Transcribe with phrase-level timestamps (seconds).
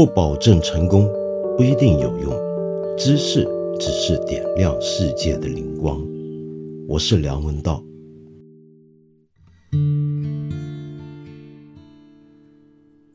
[0.00, 1.06] 不保证成功，
[1.58, 2.32] 不一定有用。
[2.96, 3.46] 知识
[3.78, 6.02] 只是点亮世界的灵光。
[6.88, 7.84] 我是梁文道。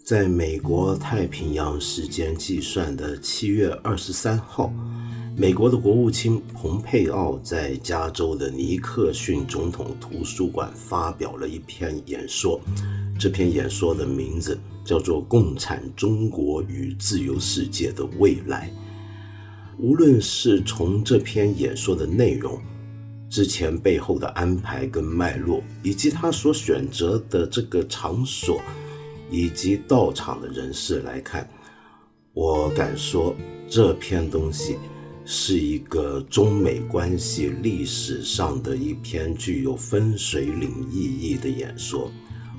[0.03, 4.71] 在美国太平洋时间计算的七月二十三号，
[5.35, 12.61] 美国的国务卿蓬佩奥在加州的尼克逊总统图书馆发表了一篇演说。
[13.17, 18.71] 这篇演说的名字叫做《共产中国与自由世界的未来》。
[19.77, 22.57] 无论是从这篇演说的内容、
[23.29, 28.61] 之前背后的安排跟脉络，以及他所选择的这个场所，
[29.29, 31.49] 以及到场的人士来看，
[32.33, 33.35] 我敢说
[33.67, 34.77] 这篇东西
[35.25, 42.09] 是一个中美关系历史上的一篇具有分水岭意义的演说。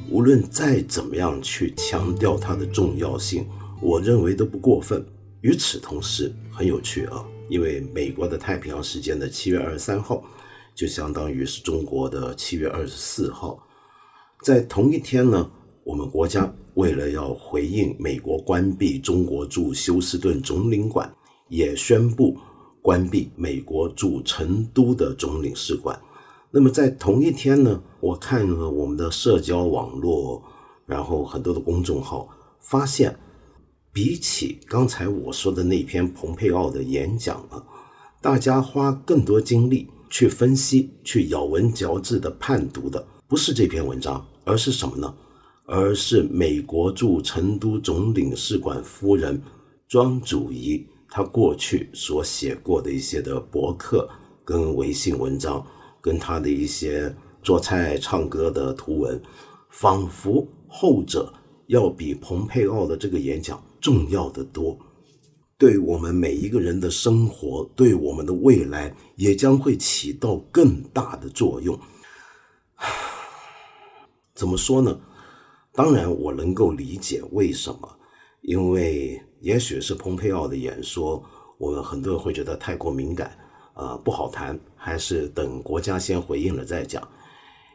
[0.09, 3.47] 无论再怎么样去强调它的重要性，
[3.81, 5.05] 我认为都不过分。
[5.41, 10.23] 与此同时，很有趣啊，因为美国的太平洋时间的七月二十三号，
[10.75, 13.61] 就相当于是中国的七月二十四号，
[14.43, 15.51] 在同一天呢，
[15.85, 21.13] 我们国家为了要回应美国关闭中国驻休斯顿总领馆，
[21.49, 22.37] 也宣布
[22.81, 26.01] 关闭美国驻成都的总领事馆。
[26.57, 30.43] 那么在同一天呢，我看了我们的社交网络，
[30.87, 32.27] 然后很多的公众号，
[32.61, 33.15] 发现
[33.93, 37.63] 比起刚才我说的那篇蓬佩奥的演讲啊，
[38.23, 45.15] 大家花更多精力去分析、去咬文嚼字的判读的，不是这篇文章，而是什么呢？
[45.67, 49.43] 而是美国驻成都总领事馆夫人
[49.89, 54.09] 庄祖仪她过去所写过的一些的博客
[54.43, 55.63] 跟微信文章。
[56.07, 57.13] 跟他的一些
[57.43, 59.21] 做菜、唱歌的图文，
[59.71, 61.35] 仿佛后者
[61.67, 64.79] 要比蓬佩奥的这个演讲重要的多，
[65.59, 71.77] 对我们每一个人的生活，对我们的未来，也将会起到更大的作用。
[74.33, 74.97] 怎么说呢？
[75.73, 77.99] 当然，我能够理解为什么，
[78.43, 81.21] 因为也许是蓬佩奥的演说，
[81.59, 83.37] 我们很多人会觉得太过敏感。
[83.77, 87.07] 呃，不好谈，还是等国家先回应了再讲。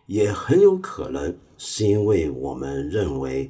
[0.07, 3.49] 也很有可能是因为我们认为，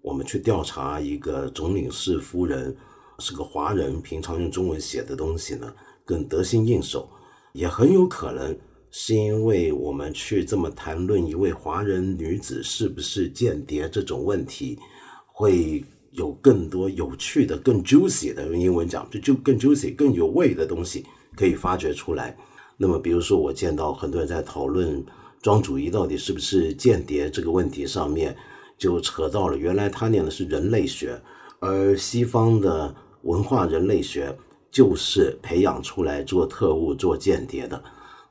[0.00, 2.74] 我们去调查一个总领事夫人
[3.18, 7.08] 是个华人，平常用中文写的东西呢更得心应手。
[7.52, 8.56] 也很有可能
[8.92, 14.78] 是因为我们去这么谈论一位华人女子是不是间谍这种问题，
[15.26, 21.04] 会有更多有趣的、更 juicy 的用英文讲，就就更 juicy、更有味的东西。
[21.36, 22.36] 可以发掘出来。
[22.76, 25.04] 那么，比如说，我见到很多人在讨论
[25.40, 28.36] 庄主义到底是不是间谍这个问题上面，
[28.76, 31.20] 就扯到了原来他念的是人类学，
[31.60, 34.36] 而西方的文化人类学
[34.70, 37.82] 就是培养出来做特务、做间谍的。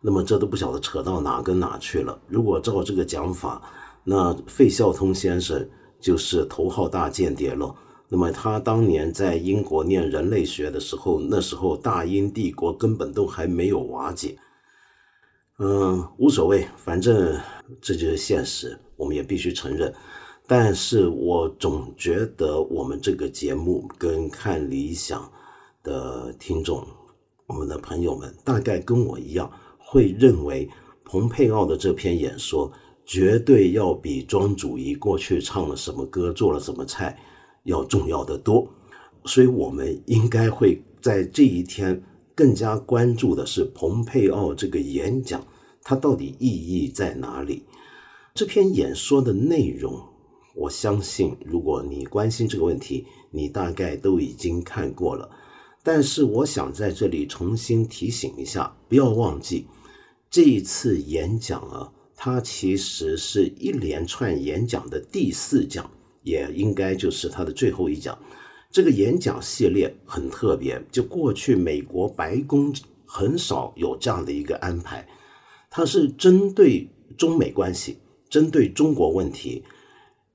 [0.01, 2.19] 那么，这都不晓得扯到哪跟哪去了。
[2.28, 3.62] 如果照这个讲法，
[4.03, 5.66] 那费孝通先生
[6.00, 7.73] 就是头号大间谍了。
[8.14, 14.38] 那么他当年在英国念人类学的时候，那时候大英帝国根本都还没有瓦解。
[15.60, 17.40] 嗯，无所谓，反正
[17.82, 19.94] 这就是现实，我们也必须承认。
[20.46, 25.32] 但是我总觉得我们这个节目跟看理想
[25.82, 26.86] 的听众，
[27.48, 30.70] 我们的朋友们，大概跟我一样，会认为
[31.06, 32.70] 蓬佩奥的这篇演说
[33.06, 37.18] 绝对要比庄主仪过去唱了什么歌，做了什么菜。
[37.64, 38.68] 要重要的多，
[39.26, 45.46] 所以我们应该会在这一天更加关注的是蓬佩奥这个演讲，
[45.84, 47.64] 它到底意义在哪里？
[48.34, 50.02] 这篇演说的内容，
[50.56, 55.30] 我相信如果你关心这个问题，你大概都已经看过了。
[55.84, 59.68] 但是我想在这里重新提醒一下，不要忘记
[60.30, 65.90] 这一次演讲啊，它其实是一连串演讲的第四讲。
[66.23, 68.18] 也应该就是他的最后一讲，
[68.69, 72.73] 这个演讲系列很特别，就过去美国白宫
[73.06, 75.07] 很少有这样的一个安排，
[75.69, 76.88] 它是针对
[77.18, 77.97] 中美关系、
[78.29, 79.63] 针对中国问题，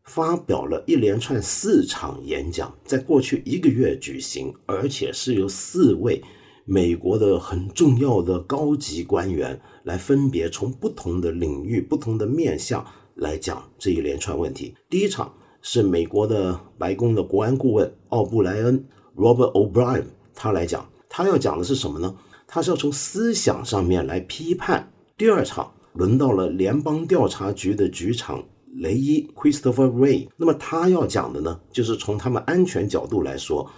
[0.05, 6.23] 发表了一连串四场演讲，在过去一个月举行，而且是由四位
[6.65, 12.85] 美国的很重要的高级官员来分别从不同的领域、不同的面向
[13.15, 14.75] 来讲这一连串问题。
[14.91, 15.33] 第一场。
[15.69, 18.87] 是美国的白宫的国安顾问奥布莱恩
[19.17, 22.15] （Robert O'Brien） 他来讲，他要讲的是什么呢？
[22.47, 24.93] 他是要从思想上面来批判。
[25.17, 28.45] 第二场轮到了联邦调查局的局长
[28.77, 30.29] 雷伊 （Christopher Ray）。
[30.37, 33.69] 那么他要讲的呢，就是从他们安全角度来说，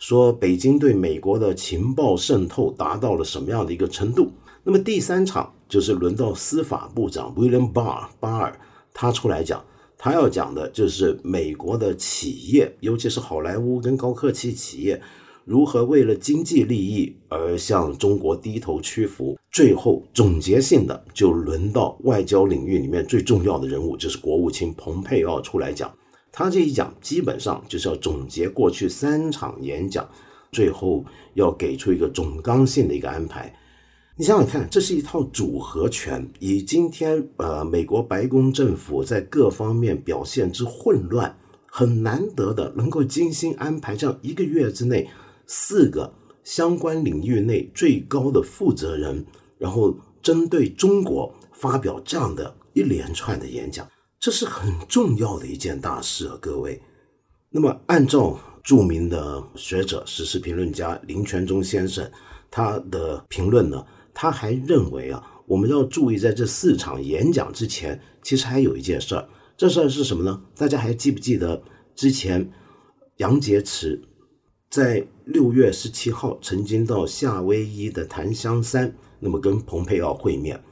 [0.00, 4.32] 说北京对美国的情报渗透达到了什么样的一个程度。
[4.64, 8.58] 那么第三场就是轮到司法部长 William Barr 巴尔，
[8.92, 9.64] 他出来讲，
[9.98, 15.00] 他要讲的就是美国的企业，尤其是好莱坞跟高科技企业。
[15.44, 19.38] 如何为了经济利益而向中国低头屈服？
[19.52, 25.94] 最后总结性的就轮到外交领域里面最重要的人物，就是国务卿蓬佩奥出来讲。
[26.32, 30.06] 他这一讲基本上就是要总结过去三场演讲，
[30.50, 31.04] 最后
[31.34, 33.54] 要给出一个总纲性的一个安排。
[34.18, 36.26] 你想想看，这是一套组合拳。
[36.38, 41.36] 以今天呃美国白宫政府在各方面表现之混乱，
[41.66, 45.06] 很难得的能够精心安排这样一个月之内。
[45.46, 46.10] 四个
[46.42, 49.22] 相关领域内最高的负责人，
[49.58, 53.86] 然后针对中国发表这样的一连串的演讲，
[54.18, 56.80] 这是很重要的一件大事啊，各位。
[57.50, 62.10] 那么，按照著名的学者、时事评论家林权忠先生
[62.50, 63.84] 他的评论呢，
[64.18, 69.28] 他还认为啊，我们要注意在这四场演讲之前，其实还有一件事儿。
[69.58, 70.42] 这事儿是什么呢？
[70.56, 71.62] 大家还记不记得
[71.94, 72.50] 之前
[73.18, 74.00] 杨洁篪？
[74.70, 80.64] 在六月十七号，曾经到夏威夷的檀香山，那么跟蓬佩奥会面。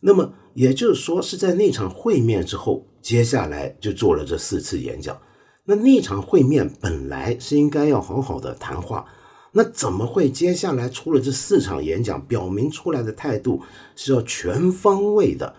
[0.00, 5.18] 那么也就是说，是在那场会面之后，接下来就做了这四次演讲。
[5.64, 9.06] 那那场会面本来是应该要好好的谈话，
[9.52, 13.60] 那怎么会接下来出了这四场演讲，表明出来的态度
[13.94, 15.54] 是要全方位的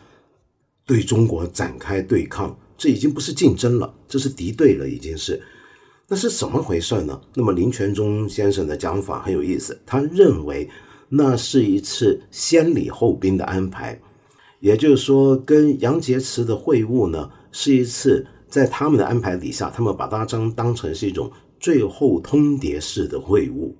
[0.85, 2.57] 对中国展开对抗？
[2.75, 5.41] 这已经不是竞争了，这是敌对了，已经是。
[6.07, 7.21] 那是怎么回事呢？
[7.35, 10.67] 那么林权忠先生的讲法很有意思，他认为
[11.09, 14.01] 那是一次先礼后兵的安排，
[14.59, 23.71] 也就是说，跟杨洁篪的会晤呢，是一次在他们的安排底下，他们把它当当成是一种最后通牒式的会晤。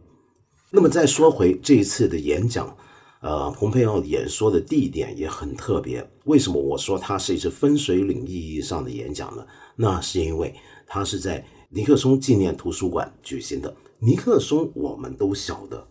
[0.76, 2.76] 那么再说回这一次的演讲，
[3.22, 6.10] 呃，蓬佩奥演说的地点也很特别。
[6.24, 9.46] 为什么我说它是一次分水岭意义上的演讲呢？
[9.76, 10.56] 那是因为
[10.88, 11.46] 它是在。
[11.76, 13.76] 尼克松纪念图书馆举行的。
[13.98, 15.88] 尼克松，我们都晓得，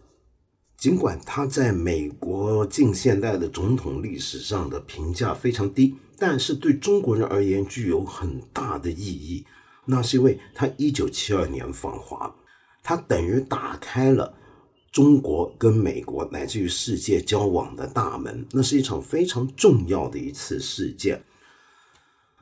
[0.77, 9.45] 尽管他在美国近现代的总统历史上的评价非常低，但是对中国人而言具有很大的意义。
[9.87, 12.33] 那是因为他一九七二年访华，
[12.81, 14.33] 他等于打开了
[14.93, 18.47] 中国跟美国乃至于世界交往的大门。
[18.53, 21.21] 那是一场非常重要的一次事件。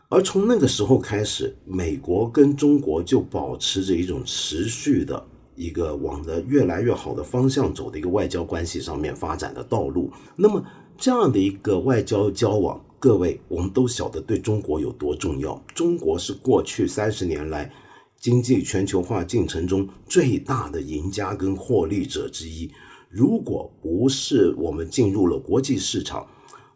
[0.08, 5.24] 而从那个时候开始，美国跟中国就保持着一种持续的
[5.54, 10.10] 一个往着越来越好的方向走的一个外交关系上面发展的道路。
[10.34, 10.60] 那么
[10.98, 15.62] 这样的一个外交交往，各位我们都晓得对中国有多重要。
[15.72, 17.72] 中国是过去三十年来
[18.20, 22.70] 经济全球化进程中最大的赢家跟获利者之一。
[23.08, 26.28] 如果不是我们进入了国际市场，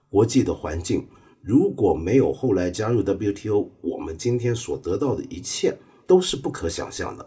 [0.09, 1.07] 国际的环境。
[1.43, 5.77] 如果没有后来加入 WTO，我们今天所得到的一切
[6.07, 7.27] 都是不可想象的。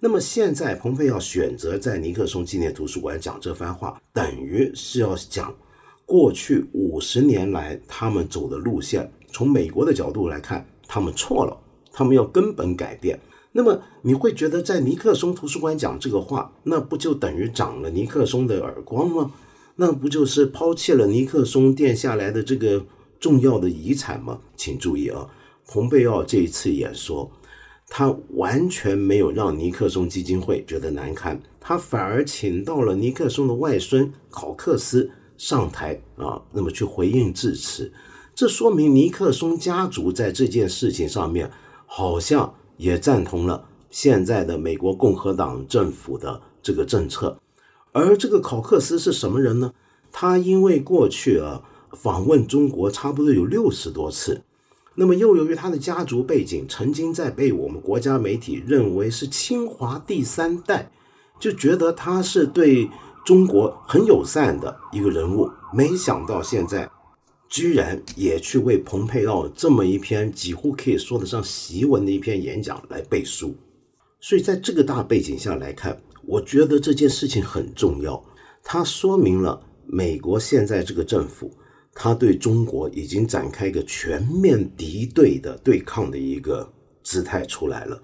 [0.00, 5.54] 那么现在，蓬佩奥选择在尼克松纪念图书馆讲这番话，等于是要讲
[6.04, 9.08] 过去五十年来他们走的路线。
[9.28, 11.56] 从美国的角度来看，他们错了，
[11.92, 13.16] 他们要根本改变。
[13.52, 19.32] 那么你会觉得，在尼克松图书馆讲这个话，那不就等于长了尼克松的耳光吗？
[19.76, 22.84] 那不就是抛弃了尼克松垫下来的这个？
[23.20, 24.40] 重要的遗产吗？
[24.56, 25.30] 请注意啊，
[25.68, 27.30] 蓬佩奥这一次演说，
[27.86, 37.92] 他完全没有让尼克松基金会觉得难堪，他反而请到了尼克松的外孙考克斯上台啊，那么去回应致辞。
[38.34, 41.48] 这说明尼克松家族在这件事情上面
[41.86, 47.38] 好像也赞同了现在的美国共和党政府的这个政策。
[47.92, 49.72] 而这个考克斯是什么人呢？
[50.10, 51.62] 他因为过去啊。
[51.94, 54.40] 访问中国差不多有六十多次，
[54.94, 60.90] 那么又由于他的家族背景，曾经在被我们国家媒体认为是清华第三代，
[61.38, 62.88] 就觉得他是对
[63.26, 65.50] 中国很友善的一个人物。
[65.70, 66.90] 没想到现在
[67.52, 73.54] 居然也去为蓬佩奥这么一篇几乎可以说得上檄文的一篇演讲来背书。
[74.20, 78.24] 所以在这个大背景下来看，我觉得这件事情很重要，
[78.64, 81.52] 它说明了美国现在这个政府。
[81.94, 86.66] 他对中国已经展开一个全面敌对的对抗的一个
[87.02, 88.00] 姿态出来了。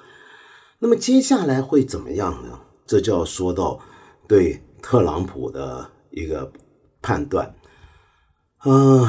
[0.79, 2.61] 那么接下来会怎么样呢？
[2.85, 3.81] 这就要说到
[4.27, 6.53] 对特朗普的一个
[7.01, 7.55] 判断。
[8.67, 9.09] 嗯，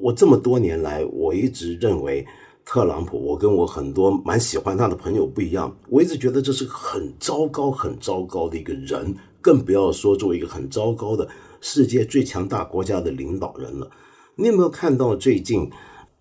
[0.00, 2.26] 我这么多年来，我一直认为
[2.64, 11.28] 特朗普，我跟我很多蛮喜欢他的朋友不一样，我一直觉得这是很糟糕、很糟糕的一个人，更不要说作为一个很糟糕的
[11.60, 13.88] 世界最强大国家的领导人了。
[14.34, 15.70] 你有没有看到最近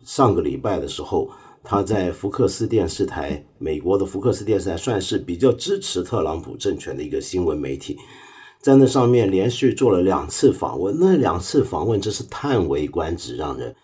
[0.03, 1.31] 上个礼拜的时候，
[1.63, 7.97] 他在福克斯电视台，美国的福克斯电视台算是比较支持特朗普政权的一个新闻媒体，
[8.63, 13.75] 在那上面连续做了两次访问，那两次访问真是叹为观止，让人。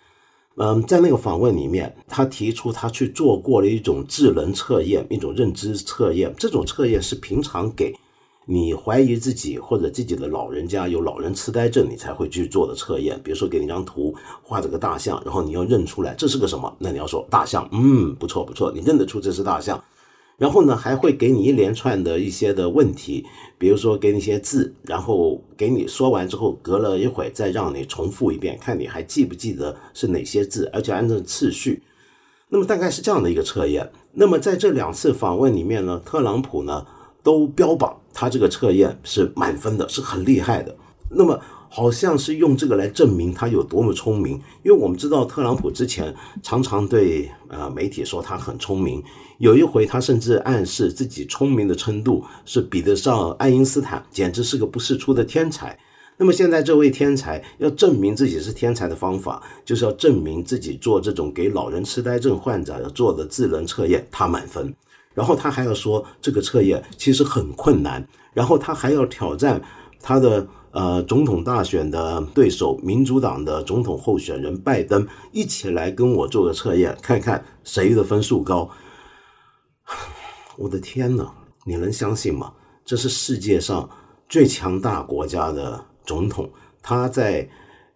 [0.56, 6.34] 嗯，在那个访问里面，他提出他去做过了一种智能测验，一种认知测验。
[6.38, 7.94] 这种测验是平常给
[8.46, 13.20] 你怀疑自己或者自己的老人家有老人痴呆症，你才会去做的测验。
[13.22, 19.84] 比如说，给你张图，画着个大象，然后你要认出来这是个什么，那你要说大象，嗯，不错不错，你认得出这是大象。
[20.40, 23.24] 然后呢，还会给你一连串的一些的问题，
[23.60, 31.84] 比如说给你一些字，然后给你说完之后，隔了一会再让你重复一遍，看你还记不记得是哪些字，而且按照次序。
[32.48, 33.92] 那么大概是这样的一个测验。
[34.14, 36.84] 那么在这两次访问里面呢，特朗普呢
[37.22, 40.76] 都标榜他这个测验是满分的，是很厉害的。
[41.12, 41.40] 那么。
[41.72, 44.34] 好像是用这个来证明他有多么聪明，
[44.64, 49.04] 因为我们知道特朗普之前常常对呃媒体说他很聪明，
[49.38, 55.78] 有一回他甚至暗示自己聪明的程度是比得上爱因斯坦，简直是个不世出的天才。
[56.18, 64.74] 那么现在这位天才要证明自己是天才的方法，就是要证明自己做这种给老人痴呆症患者要做的智能测验，他满分。
[65.14, 69.62] 然后他还要说这个测验其实很困难，然后他还要挑战
[70.02, 70.48] 他的。
[70.72, 78.70] 呃，总统大选的对手，民主党的总统候选人拜登，一起来跟我做个测验，看看谁的分数高。
[80.58, 81.34] 我的天哪，
[81.66, 82.54] 你能相信吗？
[82.86, 83.90] 这是世界上
[84.28, 86.50] 最强大国家的总统，
[86.84, 87.50] 他在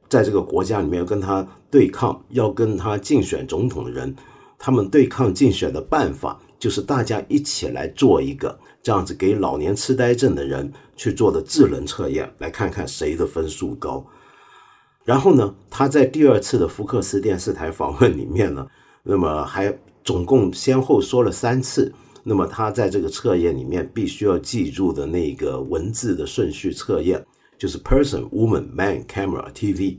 [0.10, 4.16] 在这个国家里面跟他对抗，要跟他竞选总统的人，
[4.58, 8.60] 他们对抗竞选的办法就是大家一起来做一个。
[8.84, 14.06] 这样子给老年痴呆症的人去做的智能测验，来看看谁的分数高。
[15.06, 18.68] 然后呢，他在第二次的福克斯电视台访问里面呢，
[19.04, 19.74] 那么还
[20.04, 21.94] 总共先后说了三次。
[22.26, 27.26] 那么他在这个测验里面必须要记住的那个文字的顺序测验，
[27.58, 29.98] 就是 person、woman、man、camera、TV。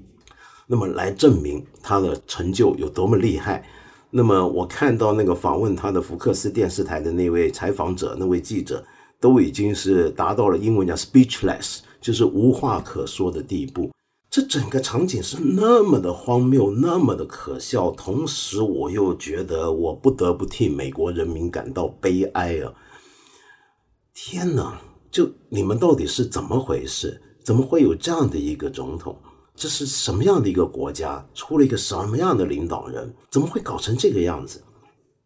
[0.66, 3.66] 那么来证明他的成就有多么厉害。
[4.16, 8.86] 那么我看到那个访问他的福克斯电视台的那位采访者，那位记者
[9.18, 13.90] 都已经是达到了英文叫 speechless，就是无话可说的地步。
[14.30, 22.72] 这整个场景是那么的荒谬，那么的可笑，同时我又觉得我不得不替美国人民感到悲哀啊！
[24.14, 24.80] 天哪，
[25.10, 27.20] 就你们到底是怎么回事？
[27.42, 29.18] 怎么会有这样的一个总统？
[29.56, 31.24] 这是什么样的一个国家？
[31.32, 33.14] 出了一个什么样的领导人？
[33.30, 34.60] 怎么会搞成这个样子？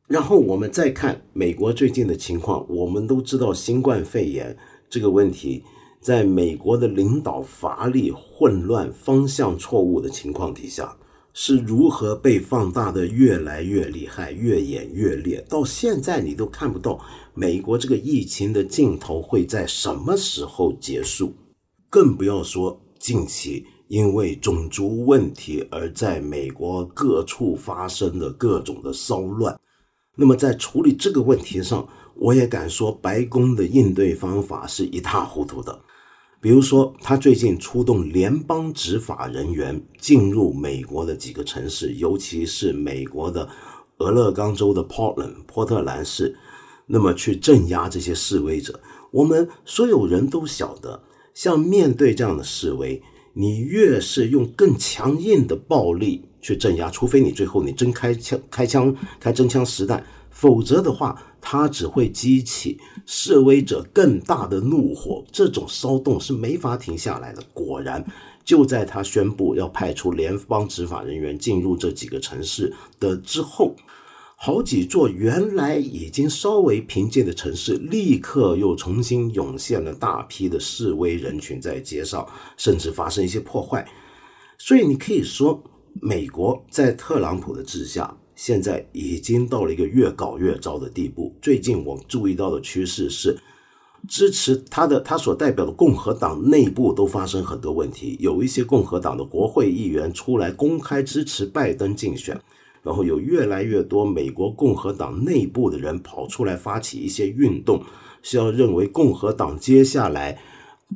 [0.07, 4.57] 然后我们再看美国最近的情况，我们都知道新冠肺炎
[4.89, 5.63] 这个问题，
[6.01, 10.97] 在美国的领导乏力、混乱、方向错误的情况底下，
[11.33, 15.45] 是如何被放大的越来越厉害、越演越烈。
[15.49, 16.99] 到现在你都看不到
[17.35, 21.33] 美国这个疫情的尽头会在什么时候结束，
[21.91, 23.67] 更不要说近期。
[23.88, 29.59] 因为种族问题而在美国各处发生的各种的骚乱，
[30.14, 35.80] 那么在处理这个问题上，我也敢说白宫的应对方法是一塌糊涂的。
[36.40, 43.49] 比如说，他最近出动联邦执法人员进入美国的几个城市，尤其是美国的
[43.99, 46.37] 俄勒冈州的 Portland 波特兰市，
[46.87, 48.78] 那么去镇压这些示威者。
[49.11, 51.02] 我们所有人都晓得，
[51.33, 53.02] 像面对这样的示威。
[53.40, 62.76] 你越是用更强硬的暴力去镇压，除非你最后你真开枪、开枪、开真枪实弹，否则的话，它只会激起
[63.07, 67.40] 示威者更大的怒火，这种骚动是没法停下来的。
[67.54, 68.04] 果然，
[68.45, 73.76] 就在他宣布要派出联邦执法人员进入这几个城市的之后。
[74.40, 82.25] 好几座原来已经稍微平静的城市，立刻又重新涌现了大批的示威人群在街上，
[82.57, 83.85] 甚至发生一些破坏。
[84.57, 85.61] 所以你可以说，
[86.00, 91.35] 美国在特朗普的治下，现在已经到了一个越搞越糟的地步。
[91.42, 93.37] 最近我注意到的趋势是，
[94.09, 102.40] 支持他的他所代表的共和党内部都发生很多问题，有一些共和党的国会议员出来公开支持拜登竞选。
[102.83, 107.83] 然后有越来越多美国共和党内部的人跑出来发起一些运动，
[108.23, 110.39] 是要认为共和党接下来，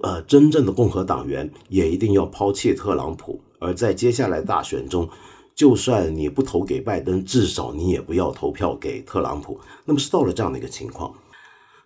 [0.02, 5.08] 呃，真正的共和党员也一定要抛弃特朗普，而在接下来大选中，
[5.54, 9.60] 就算你不投给拜登，至少你也不要投票给特朗普。
[9.84, 11.12] 那么是到了这样的一个情况。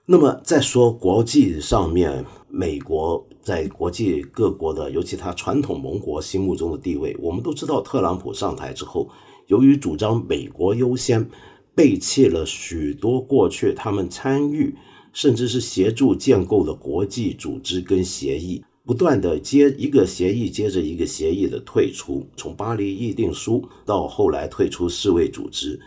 [0.08, 9.08] 那么再说国际上面，美国在国际各国的，尤其他传统盟国心目中的地位，我们都知道，特朗普上台之后，
[9.46, 11.28] 由于主张美国优先，
[11.74, 14.74] 背弃了许多过去他们参与
[15.12, 18.62] 甚至是协助建构的国际组织跟协议。
[18.84, 25.80] 不断的接一个协议接着一个协议的退出，从巴黎议定书到后来退出世卫组织，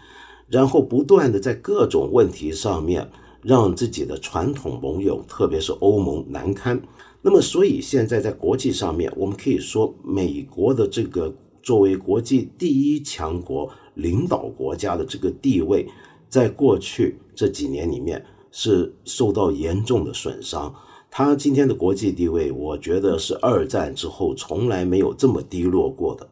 [0.49, 3.09] 然后不断的在各种问题上面
[3.41, 6.81] 让自己的传统盟友，特别是欧盟难堪。
[7.21, 15.87] 那么，所以现在在国际上面，我们可以说，美国的这个作为国际第一强国、领导国家的这个地位，
[16.29, 20.73] 在过去这几年里面是受到严重的损伤。
[21.11, 26.29] 他今天的国际地位，我觉得是二战之后从来没有这么低落过的。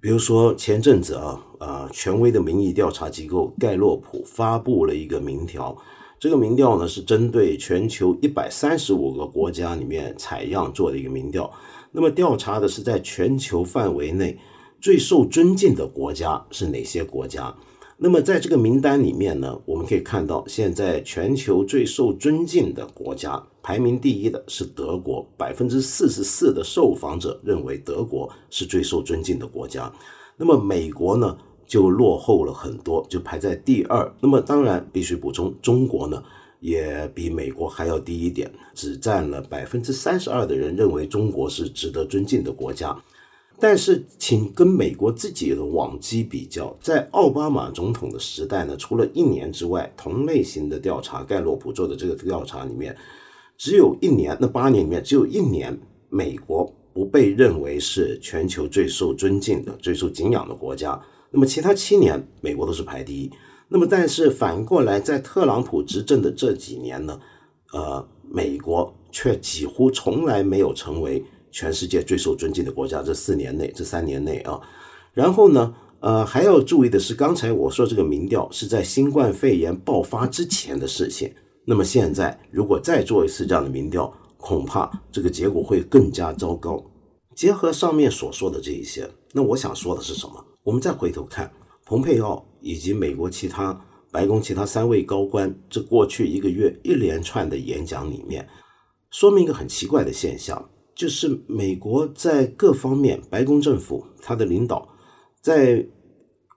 [0.00, 5.76] 比如说前阵子啊，呃，权威的民意调查机构盖洛普发布了一个民调，
[6.18, 11.48] 这个民调呢是针对全球一百三十五个国家里面采样做的一个民调。
[11.92, 14.38] 那么调查的是在全球范围内
[14.80, 17.54] 最受尊敬的国家是哪些国家？
[17.98, 29.92] 那么在这个名单里面呢，我们可以看到，现在全球最受尊敬的国家排名第一的是德国，百分之四十四的受访者认为德国是最受尊敬的国家。
[30.36, 34.12] 那么美国呢，就落后了很多，就排在第二。
[34.18, 36.20] 那么当然必须补充，中国呢
[36.62, 42.96] 也比美国还要低一点，只占了百分之三十二的人认为中国是值得尊敬的国家。
[43.58, 52.96] 但是，请跟美国自己的往期比较，在奥巴马总统的时代呢，除了一年之外，同类型的调查，盖洛普做的这个调查里面，
[53.58, 55.76] 只有一年，那八年里面只有一年，
[56.08, 61.00] 美国不被认为是全球最受尊敬的、最受敬仰的国家。
[61.30, 63.30] 那么其他七年，美国都是排第一。
[63.72, 67.18] 那么但是反过来，在特朗普执政的这几年呢，
[67.72, 71.24] 呃，美国却几乎从来没有成为。
[71.54, 74.58] 全世界最受尊敬的国家，这四年内，这三年内啊，
[75.12, 81.30] 然后呢，呃，还要注意的是，刚才我说这个民调是在新冠肺炎爆发之前的事情。
[81.66, 86.82] 那么现在如果再做一次这样的民调，恐怕这个结果会更加糟糕。
[87.36, 90.42] 结合上面所说的这一些，那我想说的是什么？
[90.62, 91.52] 我们再回头看
[91.84, 93.78] 蓬佩奥以及美国其他
[94.10, 98.48] 白宫其他三位高官，这过去一个月一连串的演讲里面，
[99.10, 100.70] 说明一个很奇怪的现象。
[100.94, 104.86] 就是美国在各方面，白宫政府他的领导
[105.40, 105.86] 在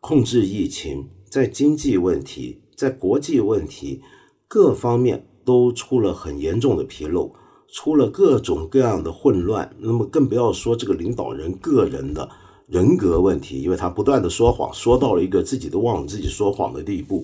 [0.02, 4.02] 控制疫情、在经济问题、在国际问题
[4.48, 7.34] 各方面都出了很严重的纰漏，
[7.70, 9.74] 出了各种各样的混乱。
[9.80, 12.30] 那么更不要说这个领导人个人的
[12.68, 17.24] 人格问题，因为他不断的说谎，说到了一个自己都忘了自己说谎的地步，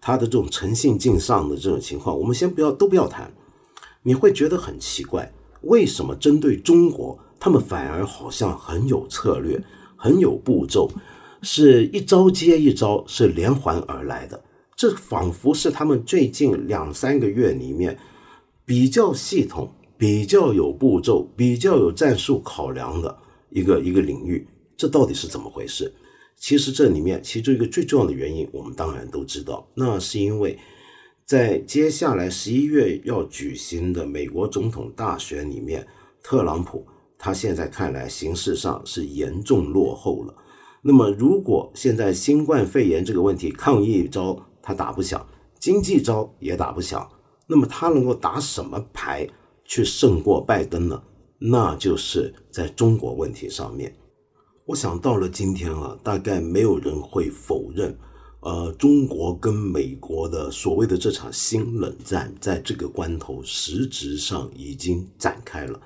[0.00, 3.32] 他的这种诚信尽丧的这种情况，我们先不要都不要谈，
[4.02, 5.32] 你会觉得很奇怪。
[5.62, 9.60] 为什么针对中国，他们反而好像很有策略、
[9.96, 10.88] 很有步骤，
[11.42, 14.40] 是一招接一招，是连环而来的？
[14.76, 17.98] 这仿佛是他们最近两三个月里面
[18.64, 23.16] 比较系统、比较有步骤、比较有战术考量的
[23.50, 24.46] 一个一个领域。
[24.76, 25.92] 这到底是怎么回事？
[26.36, 30.58] 其实这里面其中一个最重要的原因，我们当然都知道，那是因为。
[31.24, 35.84] 在接下来十一月要举行的美国总统大选里面，
[36.22, 36.86] 特朗普
[37.18, 40.32] 他现在看来形势上是严重落后了。
[40.82, 45.26] 那么，如果现在新冠肺炎这个问题抗疫招他打不响，
[45.58, 47.10] 经济招也打不响，
[47.48, 49.28] 那么他能够打什么牌
[49.64, 51.02] 去胜过拜登呢？
[51.40, 53.92] 那就是在中国问题上面。
[54.66, 57.96] 我想到了今天啊，大概没有人会否认。
[58.40, 65.80] 呃，中国跟美国的所谓的这场新冷战，在这个关头实质上已经展开了。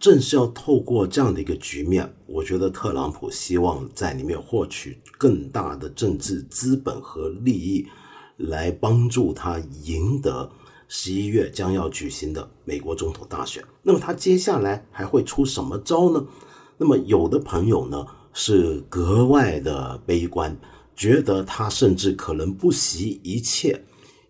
[0.00, 7.86] 正是要透过这样的一个局面，我觉得特朗普希望在里面获取更大的政治资本和利益，
[8.38, 10.50] 来帮助他赢得
[10.88, 13.62] 十一月将要举行的美国总统大选。
[13.82, 16.26] 那么他接下来还会出什么招呢？
[16.78, 20.58] 那么有的朋友呢是格外的悲观。
[20.96, 23.80] 觉得他甚至可能不惜一切，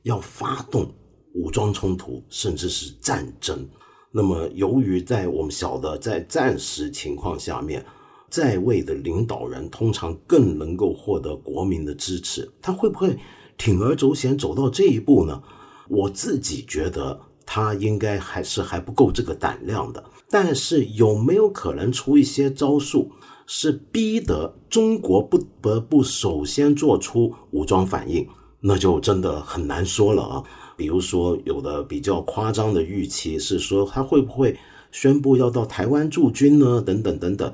[0.03, 0.93] 要发动
[1.33, 3.67] 武装冲突，甚至是战争。
[4.11, 7.83] 那么，由于在我们晓得，在战时情况下面，
[8.29, 12.47] 在位的领导人通常更能够获得国民的支持。
[12.61, 13.17] 他会不会
[13.57, 15.43] 铤而走险走到这一步呢？
[15.89, 20.05] 我自己觉得他应该还是还不够这个胆量的。
[20.31, 23.11] 但是，有没有可能出一些招数？
[23.51, 28.29] 是逼得中国不得不首先做出武装反应，
[28.61, 30.45] 那就真的很难说了啊。
[30.77, 34.55] 比如说，有的比较夸张的预期是说，他会不会
[34.93, 36.83] 宣布要到台湾驻军呢？
[36.83, 37.51] 等等等等，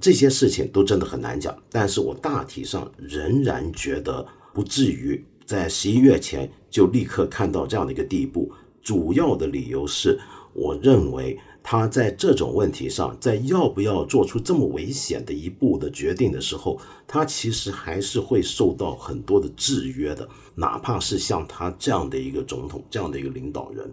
[0.00, 1.54] 这些事情都真的很难讲。
[1.70, 8.50] 但是我大体上仍然觉得不至于在十一月前就立刻看到这样的一个地步。
[8.82, 10.18] 主要的理由是，
[10.54, 11.38] 我认为。
[11.68, 20.28] 他在这种问题上，在要不要做出这么危险的一步的决定的时候，他其实还是会受到很多的制约的。
[20.54, 23.92] 哪怕是像他这样的一个总统，这样的一个领导人，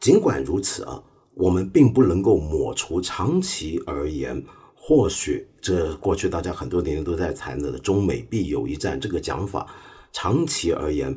[0.00, 1.00] 尽管如此啊，
[1.34, 9.72] 我们并不能够抹除长期而言，或许这过去大家很多年都在谈的中美必有一战这个讲法，
[10.12, 11.16] 长期而言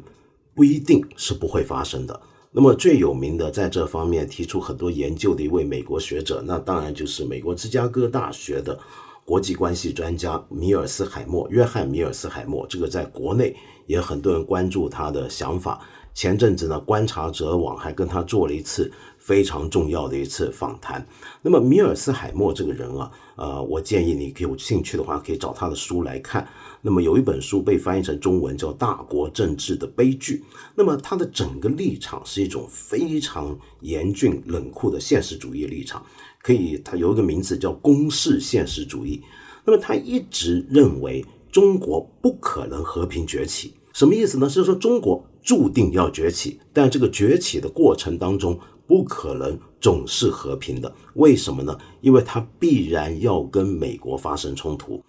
[0.53, 2.21] 不一定是不会发生的。
[2.59, 8.75] 那么最有名的在这方面提出很多研究的一位美国学者，那当然就是美国芝加哥大学的
[9.23, 12.65] 国际关系专家米尔斯海默，约翰米尔斯海默。
[12.67, 15.79] 这个在国内也很多人关注他的想法。
[16.15, 21.07] 前阵子呢，观察者网还跟他做了一次非常重要的一次访谈。
[21.43, 26.47] 那么米尔斯海默这个人啊，呃，我建议你有兴趣的话，可以找他的书来看。
[26.81, 30.43] 那么有一本书被翻译成中文叫《大国政治的悲剧》。
[30.75, 36.05] 那么他的整个立场是一种非常严峻冷酷的现实主义立场，
[36.41, 39.21] 可以他有一个名字叫公式现实主义。
[39.65, 44.47] 那么他一直认为中国不可能和平崛起，什么意思呢？
[44.47, 45.25] 就是说中国。
[45.47, 50.93] 注定要崛起，但这个崛起的过程当中不可能总是和平的。
[51.13, 51.79] 为什么呢？
[52.01, 55.01] 因为它必然要跟美国发生冲突。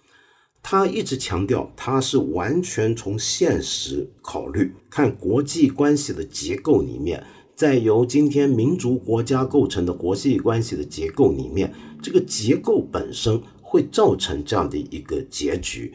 [0.61, 7.23] 他一直强调，他是完全从现实考虑，看国际关系的结构里面，
[7.55, 15.93] 在由今天民族国家构成的国际关系的结构里面，这个结构本身会造成这样的一个结局，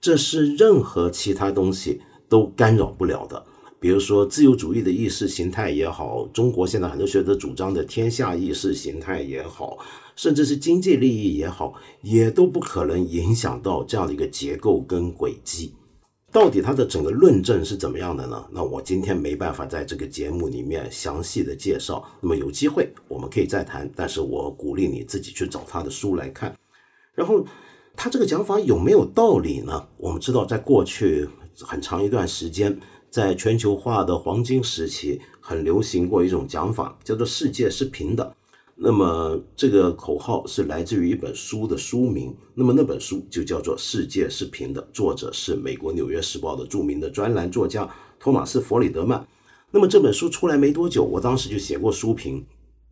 [0.00, 3.44] 这是任何其他东西都干扰不了的。
[3.80, 9.76] 比如说自由主义的意识形态也好，中国现在很多学者主张的天下意识形态也好，
[10.16, 15.74] 甚至是经济利益也好，也都不可能影响到这样的一个结构跟轨迹。
[16.32, 18.44] 到底它的整个论证是怎么样的呢？
[18.50, 22.04] 那我今天没办法在这个节目里面详细的介绍。
[22.20, 26.52] 那么有机会我们可以再谈，但是我鼓励你自己去找他的书来看。
[27.14, 27.44] 然后
[27.94, 29.86] 他这个讲法有没有道理呢？
[29.96, 31.28] 我们知道，在过去
[31.60, 32.78] 很长一段时间。
[33.10, 38.34] 在全球化的黄金时期，很流行过一种讲法，叫做“世界是平的”。
[38.76, 49.24] 那么这个口号是来自于一本书的书名，那么那本书就叫做《世界是平的》，作者是美国《纽约时报》的著名的专栏作家托马斯·弗里德曼。
[49.70, 52.44] 那么这本书出来没多久，我当时就写过书评，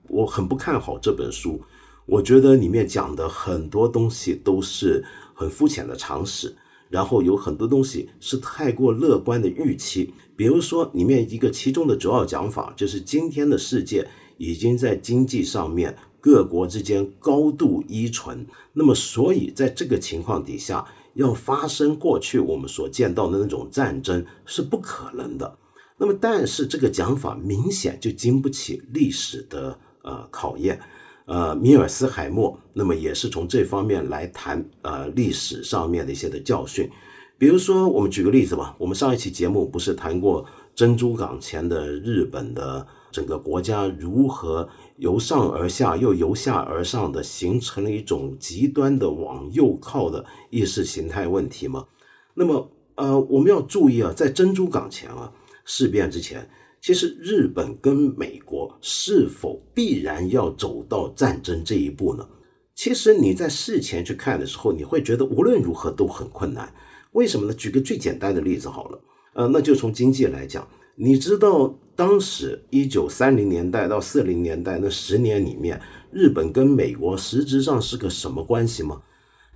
[0.08, 1.60] 我很不看好这本书，
[2.06, 6.54] 我觉得里面讲的很多东西都是很肤浅的常识。
[6.88, 25.58] 然后有很多东西是太过乐观的预期，比如说里面一个其中的主要讲法就是今天的世界已经在经济上面各国之间高度依存，那么所以在这个情况底下要发生过去我们所见到的那种战争是不可能的。
[25.98, 30.80] 那么但是这个讲法明显就经不起历史的呃考验。
[31.24, 36.90] 呃，米尔斯海默，那么也是从这方面来谈呃历史上面的一些的教训，
[37.38, 51.86] 比如说我们举个例子吧，我们上一期节目不是谈过珍珠港前的日本的整个国家如何由上而下又由下而上的形成了一种极端的往右靠的意识形态问题吗？
[52.34, 55.32] 那么呃，我们要注意啊，在珍珠港前啊
[55.64, 56.48] 事变之前。
[56.80, 62.26] 其实，日本跟美国是否必然要走到战争这一步呢？
[62.74, 66.74] 其实你在事前去看的时候，你会觉得无论如何都很困难。
[67.12, 67.54] 为什么呢？
[67.54, 69.00] 举个最简单的例子好了，
[69.34, 79.02] 呃，那就从经济来讲，你知道当时一九三零年代到四零年代那十年里面，日本跟美国实质上是个什么关系吗？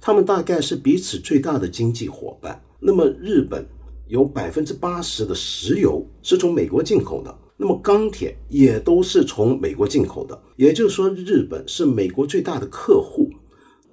[0.01, 2.63] 他们大概是彼此最大的经济伙伴。
[2.81, 3.67] 那么日本。
[4.09, 10.41] 有百分之八十的石油是从美国进口的，那么钢铁也都是从美国进口的。
[10.55, 13.29] 也就是说，日本是美国最大的客户。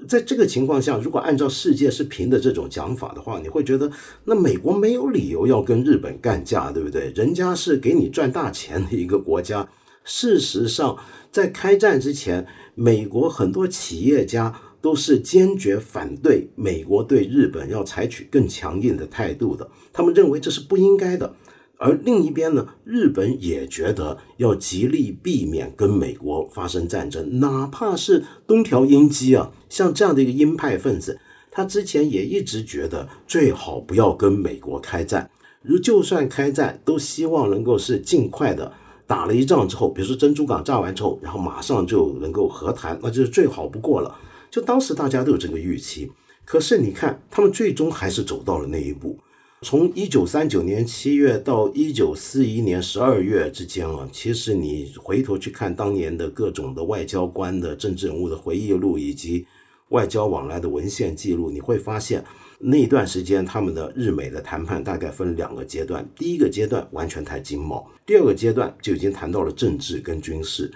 [0.08, 3.92] 在这个情况下，如果按照世界是平的这种讲法的话，你会觉得
[4.26, 7.12] 那美国没有理由要跟日本干架，对不对？
[7.16, 9.68] 人家是给你赚大钱的一个国家。
[10.04, 10.98] 事实上，
[11.32, 14.54] 在开战之前，美国很多企业家。
[14.84, 21.34] 都是坚决反对美国对日本要采取更强硬的态度的，他们认为这是不应该的。
[21.80, 31.20] 而另一边呢，日本也觉得要极力避免跟美国发生战争，哪怕是东条英机啊，像这样的一个鹰派分子，
[31.52, 35.30] 他之前也一直觉得最好不要跟美国开战，
[35.62, 38.72] 如就算开战，都希望能够是尽快的
[39.06, 44.16] 打了一仗之后，比如说珍珠港炸完之后，然后马上就能够和谈，那就是最好不过了。
[44.50, 46.10] 就当时大家都有这个预期，
[46.46, 49.18] 可是你看，他们最终还是走到了那一步。
[49.64, 59.48] 从一九三九年七月到一九四一年十二月之间啊，其实你回头去看当年的各种的外交官的政治人物的回忆录以及。
[59.90, 62.24] 外交往来的文献记录，你会发现
[62.58, 66.04] 那段时间他们的日美的谈判大概分两个阶段。
[66.16, 70.72] 第一个阶段完全谈经贸，第二个阶段就已经谈到了政治跟军事。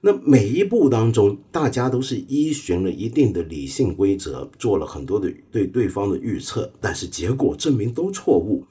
[0.00, 8.64] 那每一步当中，大家都是依循了一定的理性规则，做了很多的对对方的预测，但是结果证明都错误。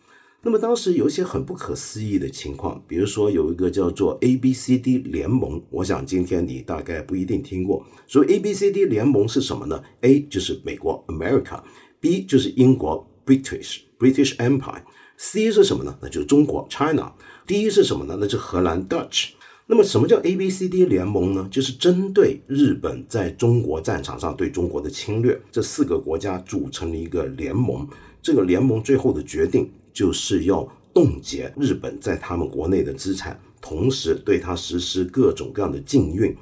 [0.43, 7.83] 那么当时有一些很不可思议的情况，比如说有一个叫做 A B C D 联盟，我想今天你大概不一定听过。
[8.05, 15.97] 所以 A B C D 联盟是什么呢？A 就是美国 America，B 就是英国 British British Empire，C 是什么呢？
[15.99, 18.15] 那就是中国 China，D 是什么呢？
[18.21, 19.29] 那是荷兰 Dutch。
[19.67, 21.47] 那么什么叫 A B C D 联盟呢？
[21.51, 27.87] 就是针对日本在中国战场上对中国的侵略，这四个国家组成了一个联盟。
[28.21, 29.69] 这个联盟最后的决定。
[29.95, 36.35] 就是要冻结日本在他们国内的资产，同时对他实施各种各样的禁运。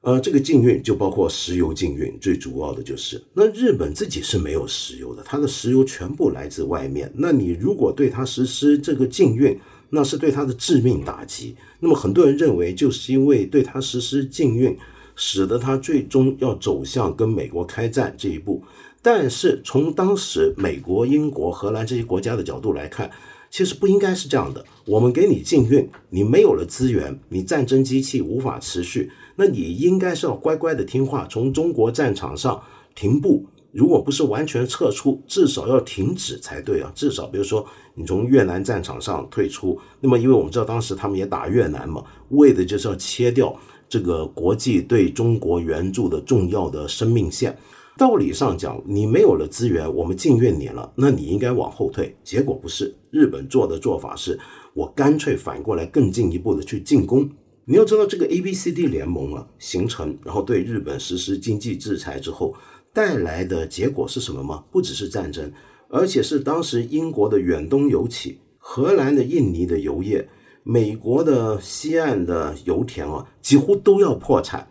[0.00, 7.12] 呃，这个禁运就包括石油禁运，最主要的就是那日本自己是没有石油的，它的石油全部来自外面。
[7.14, 11.54] 那你如果对它实施这个禁运，那是对他的致命打击。
[11.80, 14.76] 那么很多人认为，就是因为对他实施禁运，
[15.14, 18.62] 使得他最终要走向跟美国开战这一步。
[19.02, 23.10] 但是从当时美国、英国、荷兰这些国家的角度来看，
[23.50, 24.64] 其实不应该是这样的。
[24.84, 32.62] 我们给你禁运，你没有了资源，你战争机器无法持续，那你应该是要乖乖的听话，从中国战场上
[32.94, 33.46] 停步。
[33.72, 36.90] 如果不是完全撤出，至少要停止才对啊。
[36.94, 43.56] 至少比如说你从越南战场上退出，那么因为我们知道当时他们也打越南嘛，为的就是要切掉
[43.88, 47.56] 这个国际对中国援助的重要的生命线。
[47.98, 52.16] 道理上讲，你没有了资源，我们禁运你了，那你应该往后退。
[52.24, 54.38] 结果不是，日本做的做法是，
[54.72, 57.28] 我干脆反过来更进一步的去进攻。
[57.66, 62.54] 你要知道，这个 A、B、C、D 联盟啊形成，然后对日本实施经济制裁之后
[62.92, 64.64] 带来的结果是什么吗？
[64.70, 65.52] 不只是战争，
[65.88, 70.28] 而且是当时英国的远东油企、荷兰的印尼的油业、
[70.62, 74.68] 美国的西岸的油田啊，几乎都要破产。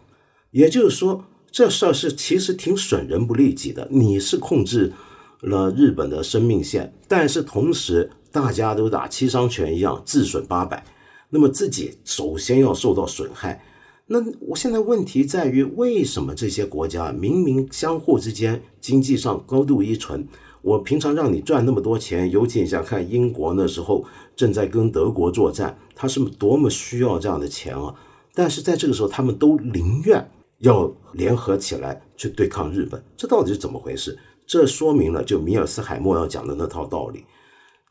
[0.51, 1.25] 也就是说。
[1.51, 3.88] 这事儿是其实挺损人不利己的。
[3.89, 4.93] 你是控制
[5.41, 10.86] 了日本的生命线，但是同时大家都打七伤拳一样自损八百，
[11.32, 13.65] 那么自己首先要受到损害。
[14.12, 20.28] 那我现在问题在于，为什么这些国家明明相互之间经济上高度依存？
[20.62, 24.04] 我平常让你赚那么多钱，尤其你想看英国那时候
[24.36, 27.93] 正在跟德国作战，他是多么需要这样的钱啊！
[28.34, 30.30] 但是在这个时候，他们都宁愿。
[30.60, 34.19] 要联合起来去对抗日本，这到底是怎么回事？
[34.45, 37.24] 这说明了就米尔斯海默要讲的那套道理，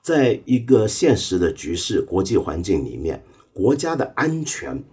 [0.02, 4.84] 在一个现实的局势、国际环境里面，国家的安全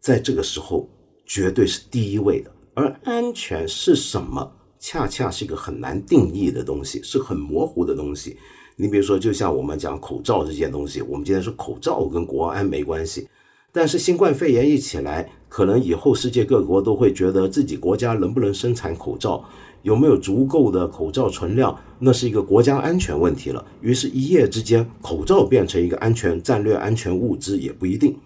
[0.00, 0.88] 在这个时候
[1.26, 2.50] 绝对是第一位的。
[2.74, 4.52] 而安全是什么？
[4.78, 8.36] 恰恰是一个很难定义的东西，是很模糊的东西。
[8.76, 13.28] 你比如说，就像我们讲口罩这件东西，我们今天说口罩跟国安没关系。
[13.72, 19.44] 但是新冠肺炎一起来，可能以后世界各国都会觉得自己国家能不能生产口罩，
[19.82, 23.66] 有没有足够的口罩存量，那是一个国家安全问题了。
[23.80, 28.16] 于是，一夜之间，口罩变成一个安全战略、安全物资也不一定。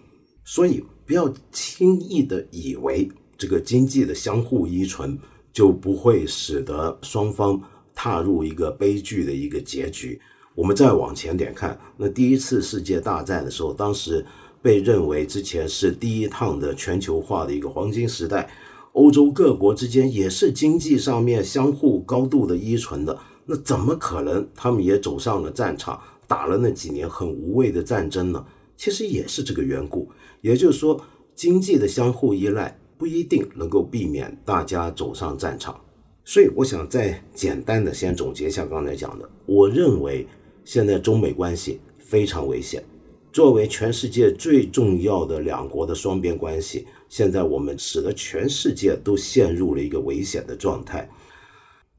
[0.44, 5.18] 所以，不要轻易的以为这个经济的相互依存
[5.52, 7.60] 就不会使得双方
[7.94, 10.18] 踏入一个悲剧的一个结局。
[10.54, 14.24] 我们再往前点看，那第一次世界大战的时候，当时。
[14.62, 18.48] 被认为之前是第一趟的全球化的一个黄金时代，
[18.92, 28.46] 欧洲各国之间也是经济上面相互高度的依存的，那怎么可能他们也走上了战场，打了那几年很无谓的战争呢？
[28.76, 30.08] 其实也是这个缘故，
[30.42, 31.00] 也就是说，
[31.34, 35.80] 经济的相互依赖不一定能够避免大家走上战场。
[36.24, 40.26] 所以，我想再简单的先总结一下刚才讲的，我认为
[40.64, 42.84] 现在中美关系非常危险。
[43.32, 51.08] 作为全世界最重要的两国的双边关系，现在我们使得全世界都陷入了一个危险的状态。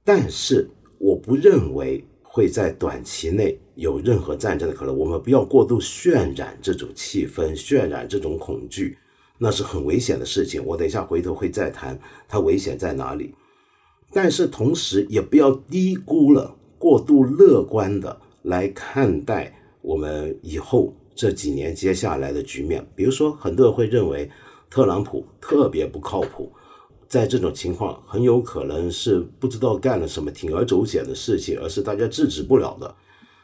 [0.06, 4.98] 但是，我不认为会在短期内有任何战争的可能。
[4.98, 8.98] 我们不要过度渲染这种气氛，渲染这种恐惧，
[9.38, 10.65] 那是很危险的事情。
[10.65, 13.36] 我等一下回头会再谈它危险在哪里。
[14.12, 22.84] 但是同时也不要低估了、过度乐观的来看待我们以后这几年接下来的局面。
[22.96, 24.28] 比如说，很多人会认为
[24.72, 26.52] 特朗普特别不靠谱，
[27.13, 32.95] 在这种情况很有可能是不知道干了什么铤而走险的事情，而是大家制止不了的。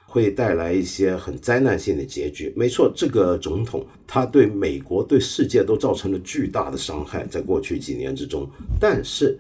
[0.08, 2.52] 会带来一些很灾难性的结局。
[2.56, 8.50] 没错，这个总统他对美国、对世界都造成了巨大的伤害，在过去几年之中。
[8.80, 9.40] 但是，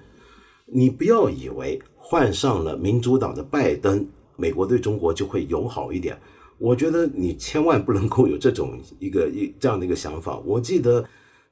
[0.67, 6.15] 你不要以为换上了民主党的拜登，美国对中国就会友好一点。
[6.59, 10.37] 我觉得你千万不能够有这种一个一这样的一个想法。
[10.45, 11.03] 我记得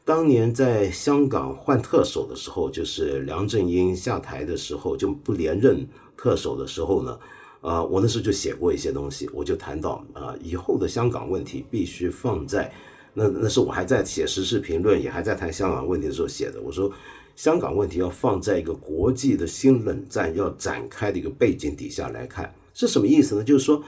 [0.07, 7.19] 当年在香港换特首的时候，就是梁振英下台的时候就不连任特首的时候呢。
[7.59, 12.71] 啊，我那时候就写过一些东西，我就谈到啊，以后的香港问题必须放在
[13.13, 16.61] 那那是我还在写时事评论，也还在谈香港问题的时候写的。
[16.61, 16.89] 我说，
[17.35, 23.43] 香港问题要放在一个国际的新冷战要展开的一个背景底下来看，是什么意思呢？
[23.43, 23.83] 就是说，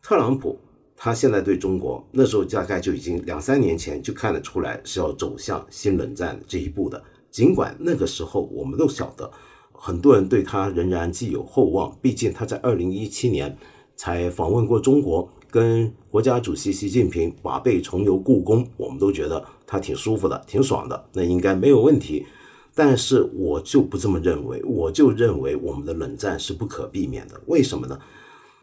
[0.00, 0.58] 特朗普
[1.02, 9.30] 他现在对中国那时候大概就已经两三年前就看得出来是要走向新冷战这一步的，尽管那个时候我们都晓得。
[9.72, 13.56] 很多人对他仍然寄有厚望，毕竟他在二零一七年
[13.96, 22.26] 才访问过中国，跟国家主席习近平把背重游故宫，我们都觉得他挺舒服的，挺爽的，那应该没有问题。
[22.74, 27.40] 但是我就不这么认为，我就认为我们的冷战是不可避免的。
[27.46, 27.98] 为什么呢？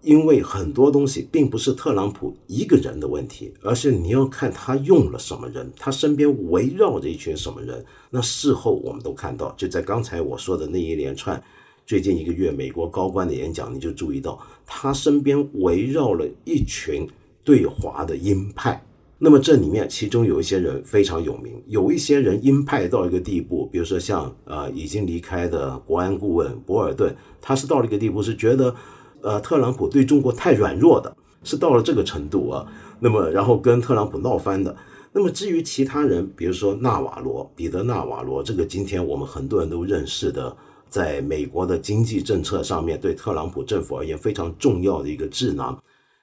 [0.08, 7.84] 因为很多东西并不是特朗普一个人的问题，而是你要看他用了什么人，他身边围绕着一群什么人。
[8.10, 11.43] 那事后我们都看到，就在刚才我说的那一连串
[11.86, 17.06] 最近一个月美国高官的演讲，你就注意到他身边围绕了一群
[17.43, 18.82] 对华的鹰派。
[19.20, 28.74] 那么这里面其中有一些人非常有名，有一些人鹰派到一个地步，比如说像呃已经离开的国安顾问博尔顿，他是到了一个地步，是觉得。
[29.21, 32.65] 呃，特朗普对中国太软弱的，是到了这个程度啊。
[32.99, 34.75] 那么，然后跟特朗普闹翻的。
[35.12, 40.56] 那么，至于其他人，比如说纳瓦罗、彼得纳瓦罗，这个今天我们很多人都认识的，
[40.89, 45.77] 在美国的经济政策上面对特朗普政府而言非常重要的一个智囊。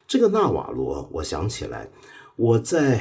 [0.07, 1.89] 这个纳瓦罗，我想起来，
[2.37, 3.01] 我在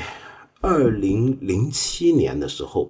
[0.61, 2.89] 二零零七年的时候。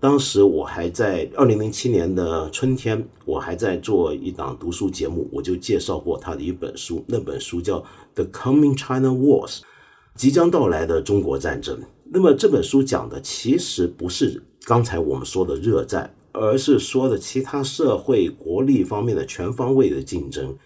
[0.00, 7.78] 当时我还在二零零七年的春天，我还在做一档读书节目，我就介绍过他的一本书，那本书叫
[8.14, 9.58] 《The Coming China Wars》，
[10.14, 11.78] 即将到来的中国战争。
[12.04, 20.56] 那么这本书讲的其实不是刚才我们说的热战，而是说的其他社会国力方面的全方位的竞争。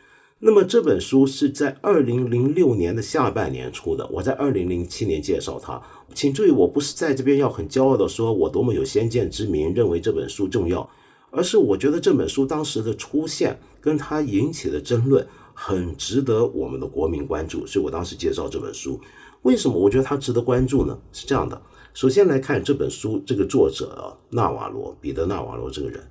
[0.46, 5.80] 那么这本书是在二零零六年的下半年出的，我在二零零七年介绍它。
[6.12, 10.86] 请注意，我不是在这边要很骄傲的说我多么有先见之明，认为这本书重要，
[11.30, 19.00] 而是我觉得这本书当时的出现跟它引起的争论很值得我们的国民关注，所以我当时介绍这本书。
[19.44, 20.98] 为什么我觉得它值得关注呢？
[21.10, 21.58] 是这样的，
[21.94, 26.06] 首先来看这本书，这个作者纳瓦罗彼得纳瓦罗这个人，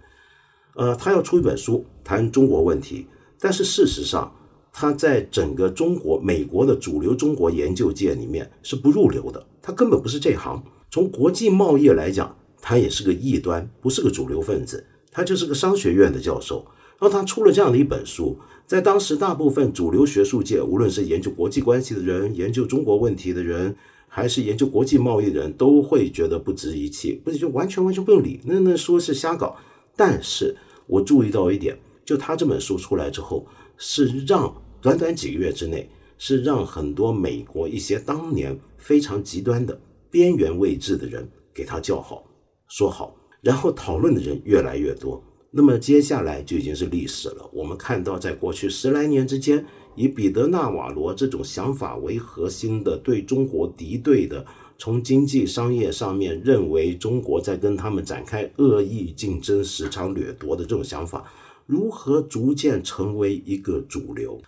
[0.73, 3.05] 呃，他要出一本书谈中国问题。
[3.43, 4.33] 但是事实上，
[4.71, 10.63] 他在整个中国、美国的主流中国研究界里面是不入流的，他根本不是这行。
[10.89, 16.65] 从国际贸易来讲，他也是个异端，不是个主流分子，他就是个商学院的教授。
[16.97, 23.75] 然后他出了这样的一本书，在当时大部分主流学术界，无论是研究国际关系的人、研究中国问题的人，
[24.07, 29.57] 还是研究国际贸易的人，都会觉得不值一提，不是就完全完全不用理，那那说是瞎搞。
[29.97, 30.55] 但是
[30.87, 31.77] 我注意到一点。
[32.05, 33.45] 就他这本书出来之后，
[33.77, 39.79] 是让短短几个月之内，是让很多美国一些当年非常极端的
[40.11, 42.23] 边缘位置的人给他叫好
[42.67, 45.23] 说好，然后讨论的人越来越多。
[45.55, 47.47] 那么接下来就已经是历史了。
[47.53, 49.63] 我们看到，在过去十来年之间，
[49.95, 54.43] 以彼得纳瓦罗这种想法为核心的对中国敌对的，
[54.79, 61.23] 从经济商业上面认为中国在跟他们展开恶意竞争、时常掠夺的这种想法。
[61.65, 64.39] 如何逐渐成为一个主流？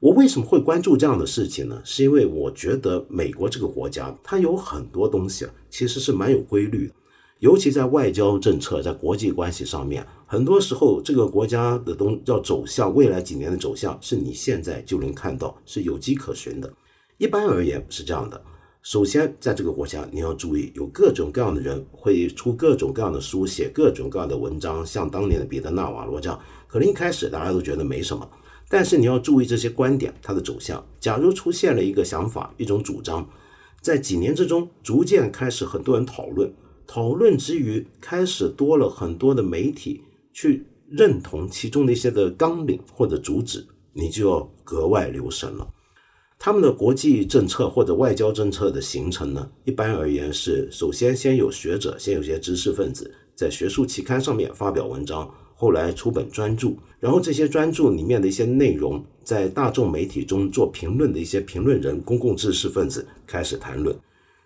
[0.00, 1.80] 我为什么会关注这样的事情呢？
[1.84, 6.94] 是因为我觉得美国这个国家，它有很多东西啊，其实是蛮有规律的。
[7.40, 16.72] 尤其在外交政策、在国际关系上面，很多时候这个国家的东要走向未来几年的走向，是你现在就能看到，是有迹可循的。
[17.18, 18.42] 一般而言是这样的。
[18.82, 26.40] 首先，在这个国家，你要注意，有各种各样的人会出各种各样的书，写各种各样的文章，像当年的彼得纳瓦罗这样。
[26.70, 28.30] 可能一开始大家都觉得没什么，
[28.68, 30.86] 但是你要注意这些观点它的走向。
[31.00, 33.28] 假如出现了一个想法、一种主张，
[33.80, 36.52] 在几年之中逐渐开始很多人讨论，
[36.86, 40.02] 讨论之余开始多了很多的媒体
[40.32, 45.68] 去认同其中的一些的纲领或者主旨，你就要格外留神了。
[46.38, 63.94] 他们的国际政策或者外交政策的形成呢，一般而言是首先先有学者，先有些知识分子在学术期刊上面发表文章，后来出本专著，然后这些专著里面的一些内容，在大众媒体中做评论的一些评论人、公共知识分子开始谈论。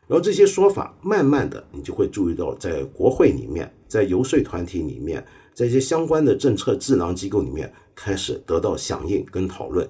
[0.08, 9.88] 然后这些说法，慢慢的，你就会注意到，在国会里面，在游说团体里面，在一些相关的政策智囊机构里面，开始得到响应跟讨论。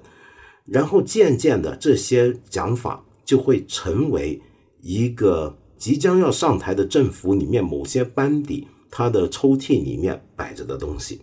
[0.63, 4.39] 然后渐渐的，这些讲法就会成为
[4.83, 8.67] 一个即将要上台的政府里面某些班底
[8.97, 11.19] 他的抽屉里面摆着的东西，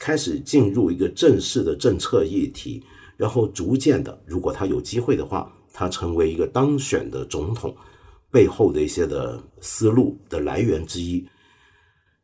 [0.00, 2.82] 开始进入一个正式的政策议题。
[3.16, 7.72] 然后逐渐的，如果他有机会的话，他成为一个当选的总统。
[8.28, 11.24] 背后的一些的思路的来源之一，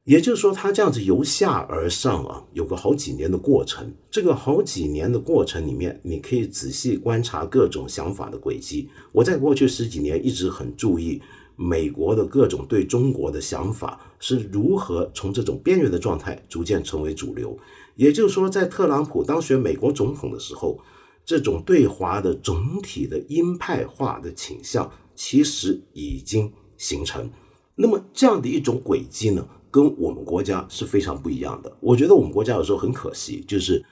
[0.03, 3.94] 也就是说，他这样子由下而上啊，有个好几年的过程。
[4.11, 8.88] 这个好几年的过程里面，你可以仔细观察各种想法的轨迹。
[9.12, 11.22] 我在过去十几年一直很注意
[11.59, 17.59] 美国的各种对中国的想法是如何从这种边缘的状态逐渐成为主流。
[17.96, 20.78] 也就是说，在特朗普当选美国总统的时候，
[21.24, 24.90] 这种对华的总体的鹰派化的倾向。
[25.20, 27.28] 其实已经形成，
[27.74, 31.76] 那么这样的一种轨迹呢，跟我们国家是非常不一样的。
[31.80, 33.84] 我觉得我们国家有时候很可惜，就是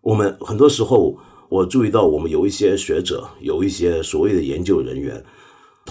[0.00, 5.24] 我们很多时候，我注意到我们有一些学者，有一些所谓的研究人员，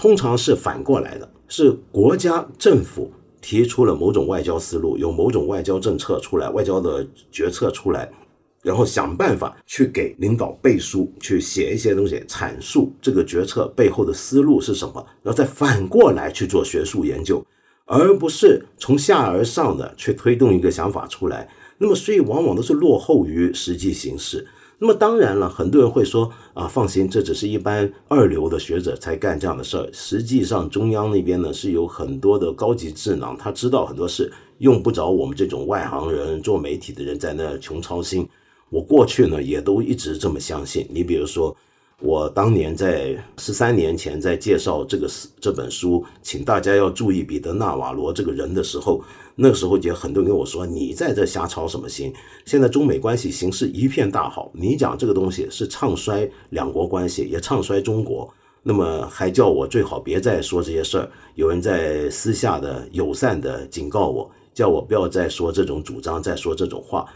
[0.00, 8.10] 通常是反过来的，是国家政府提出了某种外交思路，有某种外交政策出来，外交的决策出来。
[8.62, 17.44] 然后想办法去给领导背书，去写一些东西，阐述这个决策背后的思路是什么，然后再反过来去做学术研究，
[17.84, 21.46] 而不是从下而上的去推动一个想法出来。
[21.76, 24.46] 那么，所以往往都是落后于实际形势。
[24.82, 29.86] 那么，当然了，很多人会说啊，放心，这只是一般二流的学者才干这样的事儿。
[29.92, 38.26] 实际上，中央那边呢是有很多的高级智囊，他知道很多事，用不着我们这种外行人做媒体的人在那穷操心。
[38.70, 40.86] 我过去呢也都一直这么相信。
[40.88, 41.54] 你比如说，
[42.00, 45.06] 我当年在十三年前在介绍这个
[45.38, 49.02] 这本书，请大家要注意彼得纳瓦罗这个人的时候，
[49.34, 52.10] 那个时候就很多人跟我说：“你在这瞎操什么心？
[52.46, 58.32] 现在中美关系形势一片大好，你讲这个东西是唱衰两国关系，也唱衰中国。
[58.62, 61.10] 那么还叫我最好别再说这些事儿。
[61.34, 67.06] 有人在私下的友善的警告我，叫我不要再说这种主张，再说这种话。”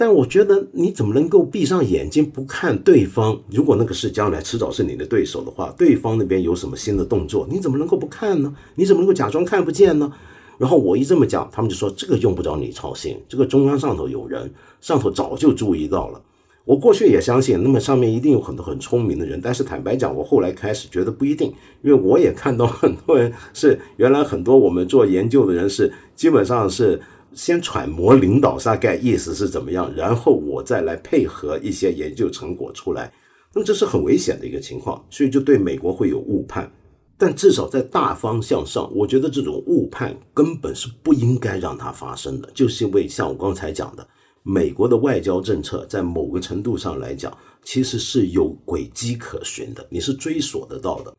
[0.00, 3.38] 但我觉得你怎么能够闭上眼睛不看对方？
[3.50, 8.50] 如果那个是将来迟早是你的对手的话，对方那边有什么新的动作，你怎么能够不看呢？
[8.76, 10.10] 你怎么能够假装看不见呢？
[10.56, 16.22] 然后我一这么讲，他们就说这个用不着你操心，这个中央上头有人，上头早就注意到了。
[16.64, 26.98] 我过去也相信，那么上面一定有很多很聪明的人，但是坦白讲，我后来开始觉得不一定，因为我也看到很多人 是原来很多我们做研究的人是基本上是。
[27.32, 33.12] 先揣摩领导大概意思是怎么样，然后我再来配合一些研究成果出来，
[33.54, 36.70] 那么这是很危险的一个情况，所以就对美国会有误判。
[37.16, 44.08] 但至少在大方向上，我觉得这种误判根本是不应该让它发生的，就是因为像我刚才讲的，
[44.42, 51.14] 美国的外交政策在某个程度上来讲，其实是有轨迹可循的，你是追索得到的。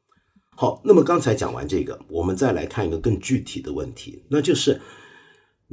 [0.56, 4.80] 好，那么刚才讲完这个，我们再来看一个更具体的问题，那就是。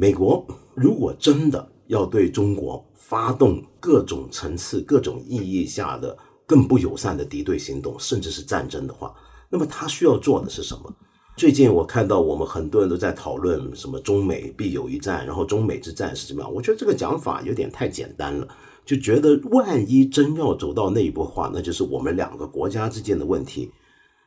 [0.01, 0.47] 美国
[0.77, 9.13] 如果真的要对中国发动各种层次、各种意义下的更不友善的敌对行动，甚至是战争的话，
[9.51, 10.95] 那么他需要做的是什么？
[11.37, 16.55] 最近我看到我们很多人都在讨论什么中美必有一战，然后中美之战是怎么样？
[16.55, 18.47] 我觉得这个讲法有点太简单了，
[18.85, 23.73] 就觉得万一真要走到那一步的话，那就是我们两个国家之间的问题。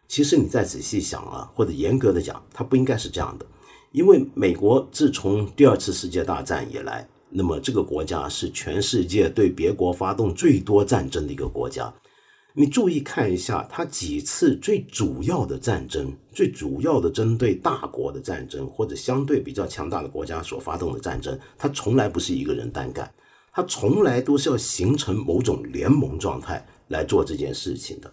[0.10, 3.46] 其实你再仔细想啊，或者严格的讲，它不应该是这样的。
[3.92, 11.94] 因为美国自从第二次世界大战以来，那么这个国家是全世界对别国发动最多战争的一个国家。
[12.54, 23.10] 你注意看一下，它几次最主要的战争，最主要的针对大国的战争，或者相对比较强大的国家所发动的战争，它从来不是一个人单干，
[23.54, 28.12] 它从来都是要形成某种联盟状态来做这件事情的。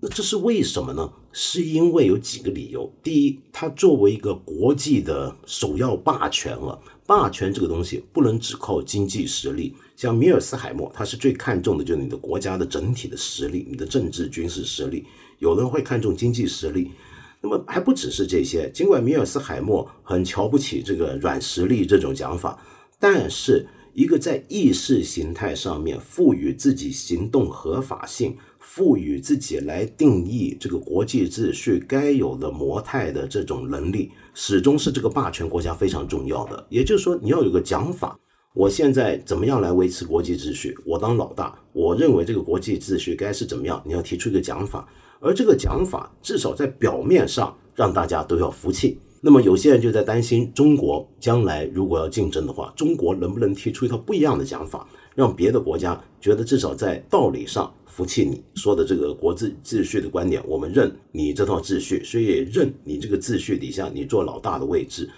[0.00, 1.12] 那这是为什么呢？
[1.32, 2.92] 是因为有几个理由。
[3.02, 9.74] 第一，它作为一个国际的首要霸权了，霸权这个东西不能只靠经济实力。
[9.96, 15.04] 像米尔斯海默，他是最看重的就是你的国家的整体的实力，你的政治军事实力。
[15.40, 16.92] 有的人会看重经济实力，
[17.40, 18.70] 那么还不只是这些。
[18.70, 22.56] 尽管米尔斯海默很瞧不起这个软实力这种讲法，
[23.00, 23.66] 但是。
[23.94, 28.36] 一个在意识形态上面赋予自己行动合法性、
[28.70, 36.66] 赋予自己来定义这个国际秩序该有的模态的这种能力，始终是这个霸权国家非常重要的。
[36.68, 38.18] 也就是说，你要有个讲法。
[38.54, 40.76] 我现在怎么样来维持国际秩序？
[40.84, 43.82] 我当老大，我认为这个国际秩序该是怎么样？
[43.86, 44.86] 你要提出一个讲法，
[45.18, 49.00] 而这个讲法至少在表面上让大家都要服气。
[49.22, 54.86] 那么有些人就在担心，中国将来如果要竞争的话，中国能不能提出一套不一样的讲法，
[55.18, 65.10] 让别的国家觉得至少在道理上服气你说的这个国际秩序的观点，我们认你这套秩序，所以认你这个秩序底下你做老大的位置。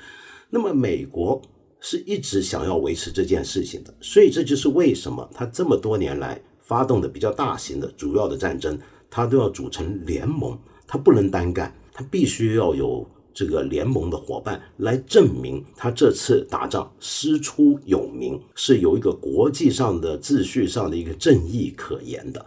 [0.48, 1.40] 那么美国。
[1.82, 8.78] 是一直想要维持这件事情的，所以这就是为什么他这么多年来发动的比较大型的主要的战争，
[9.08, 22.44] 他都要组成联盟，他不能单干，他必须要有这个联盟的伙伴来证明他这次打仗师出有名，是有一个国际上的秩序上的一个正义可言的。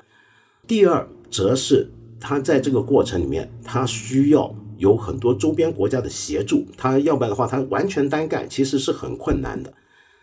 [0.67, 4.55] 第二，则是他在这个过程里面，他需要。
[4.79, 9.71] 有很多周边国家的协助，他要不然的话，他完全单干其实是很困难的。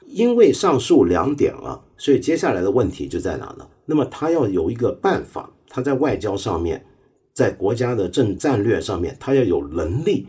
[0.06, 3.66] 因为上述两点啊，所以接下来的问题就在哪呢？
[3.86, 6.84] 那么他要有一个办法，他在外交上面，
[7.32, 10.26] 在国家的政战略上面，他要有能力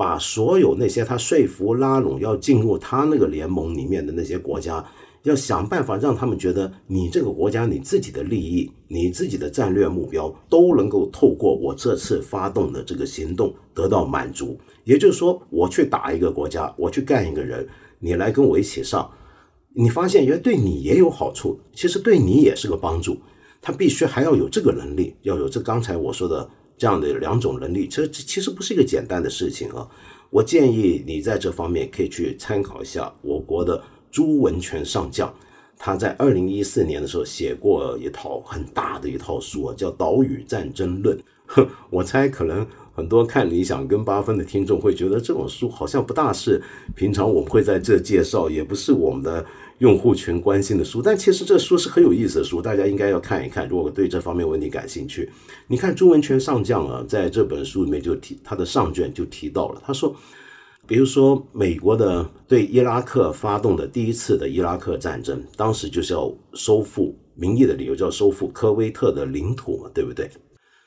[0.00, 4.82] 把所有那些他说服拉拢要进入他那个联盟里面的那些国家。
[5.24, 14.58] 要想办法让他们觉得你这个国家你自己的利益、你自己的战略目标都能够透过我这次发动的这个行动得到满足。
[14.84, 19.10] 也就是说，我去打一个国家，我去干一个人，你来跟我一起上，
[19.74, 23.18] 你发现原来对你也有好处，其实对你也是个帮助。
[23.60, 26.48] 他必须还要有这个能力，要有这刚才我说的
[26.80, 27.86] 这样的两种能力。
[27.86, 29.86] 这其实不是一个简单的事情啊。
[30.30, 33.80] 我建议你在这方面可以去参考一下我国的。
[34.12, 35.32] 朱文权上将，
[35.78, 41.16] 他在二零一四年的时候写过一套很大的一套书啊，叫《岛屿战争论》。
[41.90, 46.60] 我猜可能很多看理想跟八分的听众会觉得这种书好像不大是
[46.96, 49.46] 平常我们会在这介绍，也不是我们的
[49.80, 51.02] 用户群关心的书。
[51.02, 53.68] 但其实这书是很有意思的书，大家应该要看一看。
[53.68, 55.28] 如果对这方面问题感兴趣，
[55.66, 60.16] 你看朱文全上将啊，在这本书里面就提他的上卷就提到了，他说。
[60.86, 70.28] 比如说，美国的对伊拉克发动的第一次的伊拉克战争，当时就是要收复，名义的理由叫收复科威特的领土嘛，对不对？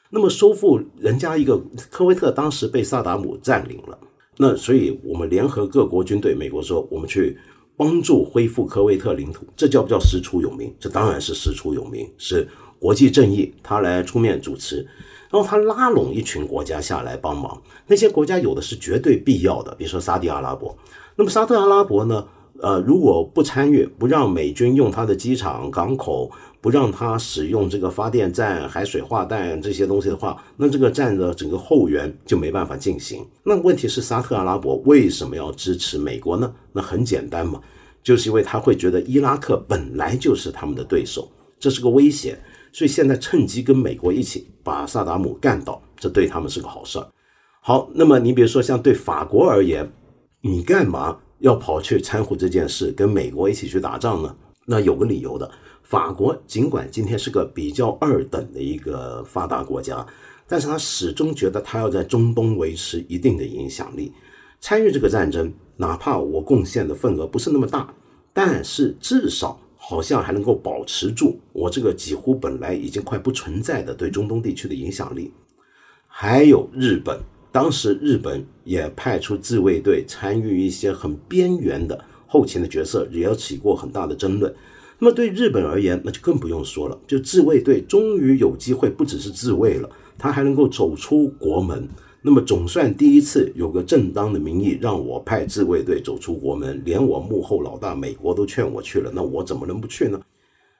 [0.09, 1.57] 那么收复人家一个
[1.89, 3.97] 科威特，当时被萨达姆占领了，
[4.37, 7.37] 那所以我们联合各国军队，美国说我们去
[7.75, 10.73] 帮助恢复科威特领土，这叫不叫师出有名？
[10.79, 12.47] 这当然是师出有名，是
[12.79, 14.85] 国际正义，他来出面主持。
[15.31, 20.77] 然后他拉拢一群国家下来帮忙，那些国家有的是绝对必要的，比如说沙特阿拉伯。
[21.15, 22.27] 那么沙特阿拉伯呢？
[22.61, 26.31] 呃，如果不参与，不让美军用他的机场、港口，
[26.63, 33.27] 不让他使用这个发电站、海水化淡这些东西的话，那这个站的整个后援就没办法进行。
[33.43, 36.55] 那问题是沙特阿拉伯为什么要支持美国呢？
[36.71, 37.59] 那很简单嘛，
[38.01, 42.39] 就是因为他会觉得伊拉克本来就是他们的对手，这是个威胁。
[42.71, 47.05] 所以现在趁机跟美国一起把萨达姆干倒，这对他们是个好事儿。
[47.59, 49.91] 好，那么你比如说像对法国而言，
[50.39, 54.33] 你干嘛要跑去掺和这件事，跟美国一起去打仗呢？
[54.65, 55.51] 那有个理由的。
[55.93, 60.03] 法国尽管今天是个比较二等的一个发达国家，
[60.47, 64.11] 但是他始终觉得他要在中东维持一定的影响力，
[64.59, 67.93] 参与这个战争，哪怕我贡献的份额不是那么大，
[68.33, 69.59] 但是至少。
[69.85, 75.29] 好像还能够保持住我这个几乎本来已经快不存在的对中东地区的影响力。
[76.07, 77.19] 还有日本，
[77.51, 84.55] 当时日本也派出自卫队参与一些很边缘的后勤的角色，也要起过很大的争论。
[85.03, 91.85] 那么对日本而言，那就更不用说了，就自卫队终于有机会不只是自卫了，他还能够走出国门。
[92.21, 100.17] 那么总算第一次有个正当的名义让我派自卫队走出国门，连我幕后老大美国都劝我去了，那我怎么能不去呢？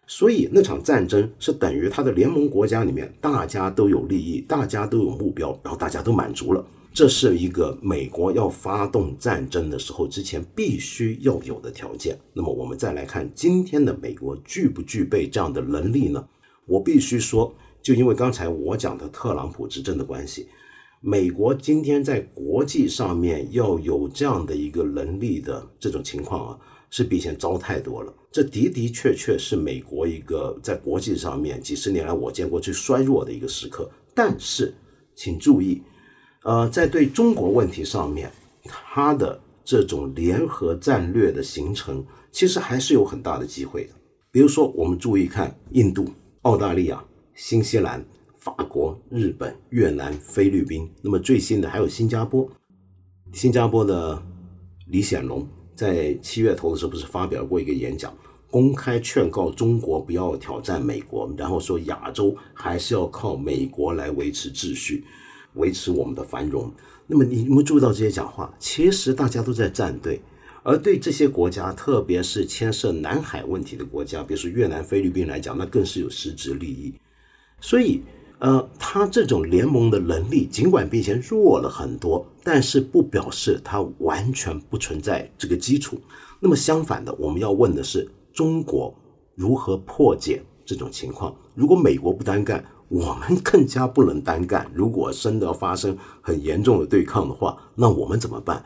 [0.08, 12.16] 所以那场战争是等于他的联盟国家里面大家都有利益，大家都有目标，然后大家都满足了，这是一个美国要发动战争的时候之前必须要有的条件。
[12.34, 16.24] 那么我们再来看今天的美国具不具备这样的能力呢？
[16.66, 20.48] 我必须说，就因为刚才我讲的特朗普执政的关系。
[21.02, 28.14] 美国今天在国际上面要有这样的一个能力的这种情况啊，是比以前糟太多了。
[28.32, 33.92] 这的的确确是美国一个在国际上面几十年来我见过最衰弱的一个时刻。
[34.16, 34.74] 但是，
[35.14, 35.82] 请注意，
[36.44, 38.32] 呃，在对中国问题上面，
[38.64, 43.94] 他的这种联合战略的形成，其实还是有很大的机会的。
[44.30, 46.06] 比如说，我们注意看印度、
[46.42, 47.02] 澳大利亚、
[47.34, 48.04] 新西兰、
[48.38, 52.50] 法国、日本、越南、菲律宾，那么最新的还有新加坡。
[53.32, 54.22] 新加坡的
[54.88, 58.14] 李显龙在七月头的时候不是发表过一个演讲，
[58.52, 65.06] 公开劝告中国不要挑战美国，然后说亚洲还是要靠美国来维持秩序，
[65.56, 66.72] 维持我们的繁荣。
[67.06, 68.54] 那么你有没有注意到这些讲话？
[68.60, 70.22] 其实大家都在站队，
[70.64, 76.94] 而对这些国家，特别是牵涉南海问题的国家，比如说越南、菲律宾来讲，那更是有实质利益。
[77.60, 78.02] 所以，
[78.40, 86.00] 呃，他这种联盟的能力，尽管比以前弱了很多，但是不表示它完全不存在这个基础。
[86.40, 88.94] 那么相反的，我们要问的是，中国
[89.36, 91.36] 如何破解这种情况？
[91.54, 92.64] 如果美国不单干？
[92.94, 94.72] 我们更加不能单干。
[94.72, 98.64] 如果真的发生很严重的对抗的话，那我们怎么办？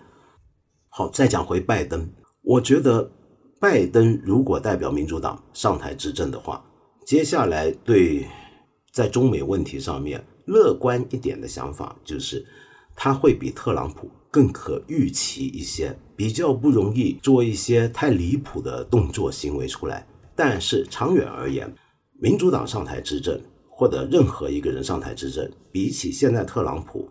[0.90, 2.06] 好，再讲回拜登，
[2.42, 3.10] 我觉得
[3.58, 6.62] 拜登如果代表民主党上台执政的话，
[7.06, 8.28] 接下来对
[8.92, 12.46] 在中美问题上面乐观一点的想法就是，
[12.98, 20.06] 他会比特朗普更可预期一些，比较不容易做一些太离谱的动作行为出来。
[20.36, 21.74] 但是长远而言，
[22.20, 23.40] 民主党上台执政。
[23.78, 27.08] 或者任何一个人上台执政，比起现在特朗普，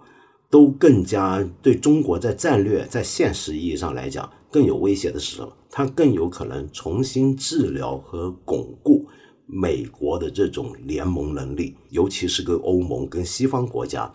[0.51, 5.53] 都更加对中国在战略、在现实意义上来讲更有威胁的是什么？
[5.71, 9.07] 他更有可能重新治疗和巩固
[9.47, 14.13] 美国的这种联盟能力，尤其是跟欧盟、跟西方国家。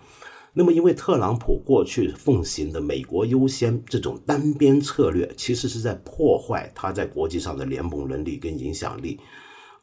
[0.53, 9.17] 那么，因为特朗普过去奉行的“美国优先”这种单边策略，其实是在破坏他在国际上的联盟能力跟影响力。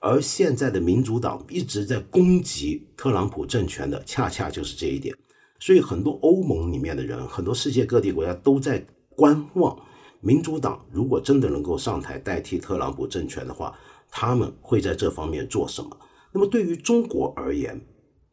[0.00, 5.12] 而现在的民主党一直在攻击特朗普政权的，恰恰就是这一点。
[5.58, 8.86] 所以，很多欧盟里面的人，很多世界各地国家都在
[9.16, 9.76] 观望，
[10.20, 13.76] 民主党如果真的能够上台代替特朗普政权的话，
[14.08, 15.90] 他们会在这方面做什么？
[16.32, 17.80] 那么，对于中国而言，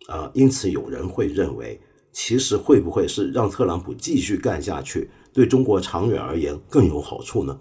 [0.08, 7.60] 啊，因此有人会认为，其实会不会是让特朗普继续干下去，对中国长远而言更有好处呢？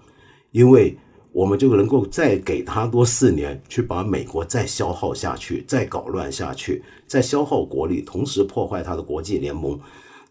[0.50, 0.98] 因为。
[1.34, 9.76] 我们就能够再给他多四年，去把美国再消耗下去，再搞乱下去，再消耗国力，同时破坏他的国际联盟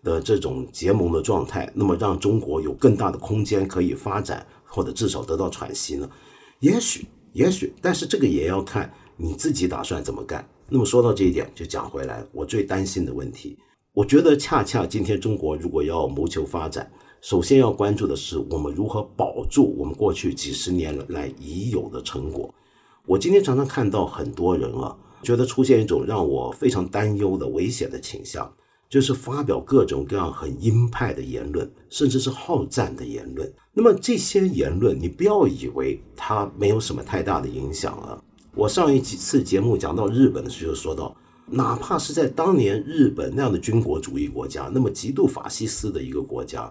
[0.01, 6.09] 的这种结盟的状态，那么让中国有更大的空间可以发展，或者至少得到喘息呢？
[6.61, 10.47] 也许，也许，但是这个也要看你自己打算怎么干。
[10.69, 13.57] 那么说到这一点，就讲回来，我最担心的问题，
[13.91, 16.89] 我觉得恰恰今天中国如果要谋求发展。
[17.23, 22.53] 首先要关注的是，我们如何保住我们过去几十年来已有的成果。
[23.05, 28.53] 我今天常常看到很多人啊，觉得出现一种让我非常担忧的危险的倾向，
[28.89, 33.49] 就是发表各种各样很鹰派的言论，甚至是好战的言论。
[33.71, 38.21] 那么这些言论，你不要以为它没有什么太大的影响啊。
[38.53, 41.15] 我上一几次节目讲到日本的时候，说到，
[41.47, 46.69] 哪怕是在当年日本那样的军国主义国家，那么极度法西斯的一个国家。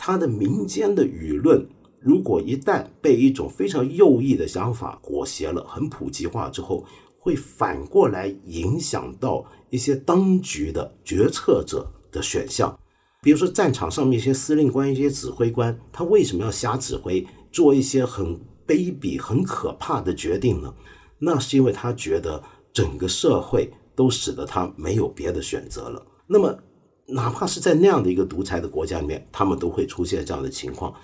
[0.00, 1.68] 他的民间的舆论，
[2.00, 6.86] 如果一旦被一种非常右翼的想法裹挟了，很普及化之后，
[7.18, 12.78] 会反过来影响到一些当局的决策者的选项。
[13.20, 20.72] 比如说战场上面一些司令官、一些指挥官，他为什么要瞎指挥，做一些很卑鄙、很可怕的决定呢？
[21.18, 22.40] 那是因为他觉得
[22.72, 26.06] 整个社会都使得他没有别的选择了。
[26.28, 26.56] 那么。
[27.08, 30.94] 哪怕是在那样的一个独裁的国家里面，他们都会出现这样的情况。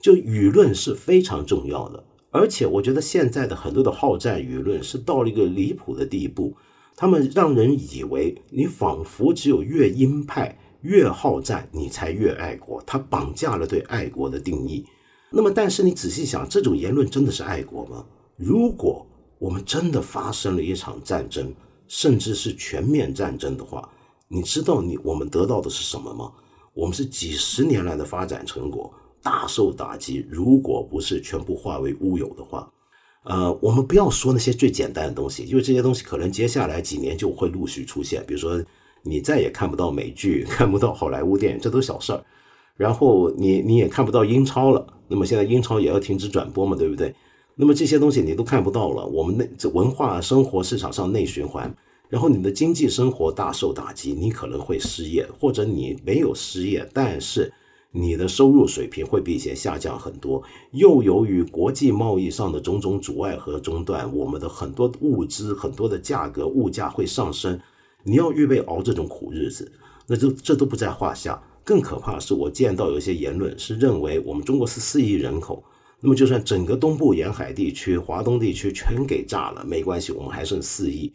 [0.00, 6.54] 就舆论是非常重要的，而且我觉得现在的很多的好战舆论是到了一个离谱的地步，
[6.94, 12.82] 他们让人以为你仿佛只有越鹰派越好战，你才越爱国。
[12.84, 14.84] 他绑架了对爱国的定义。
[15.30, 18.04] 那么，但是你仔细想，这种言论真的是爱国吗？
[18.36, 19.06] 如果
[19.38, 21.54] 我们真的发生了一场战争，
[21.88, 23.88] 甚至是全面战争的话，
[24.34, 26.32] 你知道你我们得到的是什么吗？
[26.72, 30.26] 我们是几十年来的发展成果大受打击。
[30.28, 32.68] 如果不是全部化为乌有的话，
[33.22, 38.24] 呃，我们不要说那些最简单的东西，因为这些东西可能接下来几年就会陆续出现。
[38.26, 38.60] 比如说，
[39.04, 42.20] 你再也看不到美剧， 看不到好莱坞电影，这都小事儿。
[42.76, 47.14] 然后你你也看不到英超了，那么现在英超也要停止转播嘛，对不对？
[47.54, 49.06] 那么这些东西你都看不到了。
[49.06, 51.72] 我们内这文化生活市场上内循环。
[52.14, 57.52] 然后你的经济生活大受打击，你可能会失业，或者你没有失业，但是
[57.90, 60.40] 你的收入水平会比以前下降很多。
[60.70, 67.58] 又由于国际贸易上的种种阻碍和中断，我们的很多物资、很多的价格、物价会上升。
[68.04, 69.72] 你要预备熬这种苦日子，
[70.06, 71.42] 那这这都不在话下。
[71.64, 75.64] 更可怕的是，我见到有一些言论是认为我们中国是四亿人口，
[75.98, 81.12] 那么就算整个东部沿海地区、华东地区全给炸了，没关系，我们还剩四亿。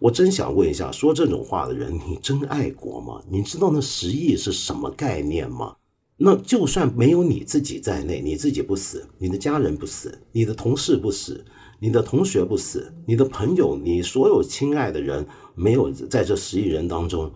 [0.00, 3.20] 我真想问一下，说这种话的人，你真爱国吗？
[3.30, 5.76] 你知道那十亿是什么概念吗？
[6.16, 11.44] 那就算没有你自己在内，你自己不死，你的家人不死，你的同事不死，
[11.78, 17.30] 你的同学不死，你的朋友，你所有亲爱的人没有在这十亿人当中。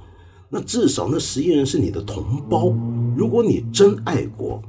[0.49, 2.73] 那至少那十亿人是你的同胞。
[3.15, 4.63] 如果你真爱国，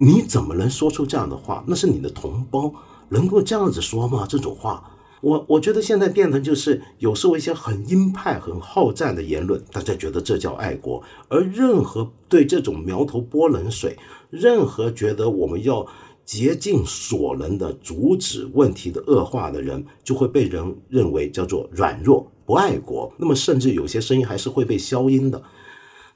[0.00, 1.64] 你怎么能说出这样的话？
[1.66, 2.72] 那是你的同胞，
[3.08, 4.26] 能够这样子说吗？
[4.28, 4.82] 这种话，
[5.20, 13.96] 我我觉得现在变成就是有时候一些很鹰派、很好战的言论，大家觉得这叫爱国，而任何对这种苗头泼冷水，
[14.30, 15.86] 任何觉得我们要
[16.24, 22.30] 竭尽所能的阻止问题的恶化的人，就会被人认为叫做软弱。
[22.44, 25.42] 不爱国，那么甚至有些声音还是会被消音的。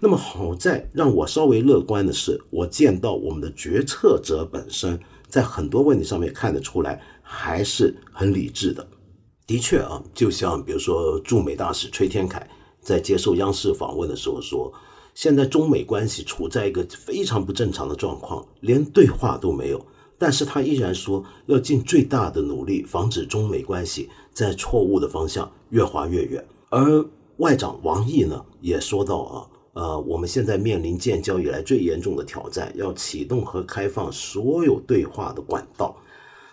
[0.00, 4.98] 那么好在让我稍微乐观的是，我见到我们的决策者本身
[5.28, 8.86] 在很多问题上面看得出来还是很理智的。
[9.52, 12.48] 的确啊，就像比如说驻美大使崔天凯
[12.80, 14.72] 在接受央视访问的时候说，
[15.14, 19.84] 现在中美关系处在一个非常不正常的状况，连对话都没有。
[20.16, 26.42] 但是他依然说要尽最大的努力防止中美关系在错误的方向越滑越远。
[26.70, 27.04] 而
[27.36, 35.94] 外长王毅呢也说到啊，呃，我们现在面临建交以来最严重的挑战，要启动和开放所有对话的管道。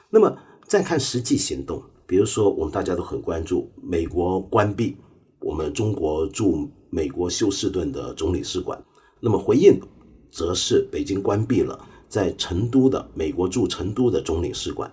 [0.09, 0.37] 那么
[0.67, 4.97] 再看实际行动，比如说我们大家都很关注美国关闭
[5.39, 8.83] 我们中国驻美国休斯顿的总领事馆，
[9.19, 9.79] 那么回应
[10.31, 11.79] 则是北京关闭了。
[12.09, 14.91] 在成都的美国驻成都的总领事馆，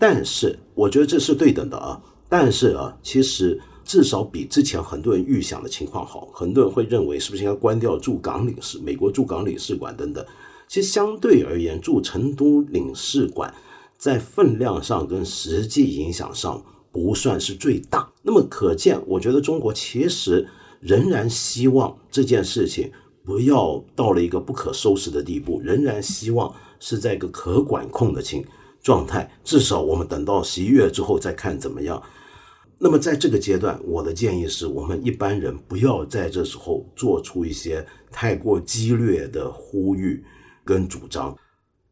[0.00, 2.02] 但是我觉得这是对等的啊。
[2.28, 6.28] 但是啊，其实至少比之前很多人预想的情况好。
[6.34, 10.26] 很多人会认为是不是应该关掉驻港领事、美国驻港领事馆等等。
[10.66, 13.54] 其实相对而言，驻成都领事馆
[13.98, 18.12] 在分量上跟实际影响上不算是最大。
[18.22, 20.48] 那么可见，我觉得中国其实
[20.80, 22.92] 仍然希望这件事情。
[23.24, 28.44] 不要到了一个不可收拾的地步，仍然希望是在一个可管控的情
[28.80, 29.28] 状态。
[29.42, 32.00] 至少我们等到十一月之后再看怎么样。
[32.78, 40.24] 那么在这个阶段，我的建议是我们一般人不要在这时候做出一些太过激烈的呼吁
[40.64, 41.36] 跟主张。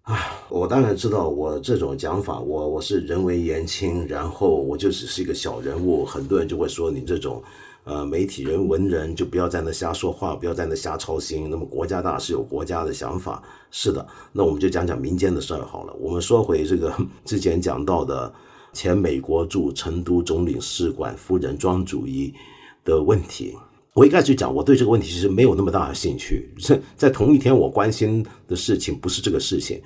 [0.05, 7.42] 啊，我当然知道我这种讲法，我我是人为言轻，然后我就只是一个小人物，很多人就会说你这种。
[7.86, 11.50] 呃，媒体人、文人就不要在那瞎说话，不要在那瞎操心。
[11.50, 14.07] 那么国家大事有国家的想法，是的。
[14.32, 15.92] 那我们就讲讲民间的事儿好了。
[16.00, 16.90] 我们说回这个
[17.26, 18.32] 之前讲到的
[18.72, 22.32] 前美国驻成都总领事馆夫人庄主义
[22.86, 23.55] 的问题。
[23.95, 26.53] 我一开始讲，我对这个问题其实没有那么大的兴趣。
[26.61, 29.80] 在在同一天，我关心的事情不是这个事情。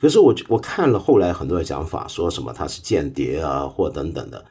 [0.00, 4.42] 可是我我看了后来很多的讲法，说什么他是间谍啊，或等等的。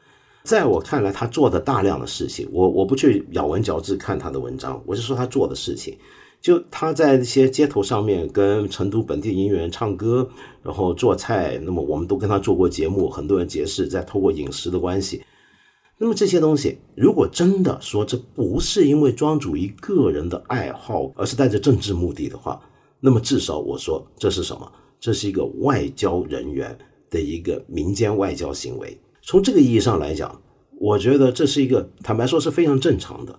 [0.44, 5.98] 在我看来，他做的大量的事情，我我不去咬文嚼字看他的文章，我是说他做的事情。
[6.40, 10.26] 就他在那些街头上面跟成都本地音乐人唱歌，
[10.62, 15.20] 然后做菜，那么我们都跟他做过节目，很多人解释在透过饮食的关系。
[16.02, 22.58] 那么这些东西，如果真的说这不是因为庄主一个人的爱好，而是带着政治目的的话，
[23.00, 24.72] 那么至少我说这是什么？
[24.98, 26.74] 这是一个外交人员
[27.10, 28.98] 的一个民间外交行为。
[29.20, 30.40] 从这个意义上来讲，
[30.78, 33.38] 我觉得这是一个坦白说是非常正常的。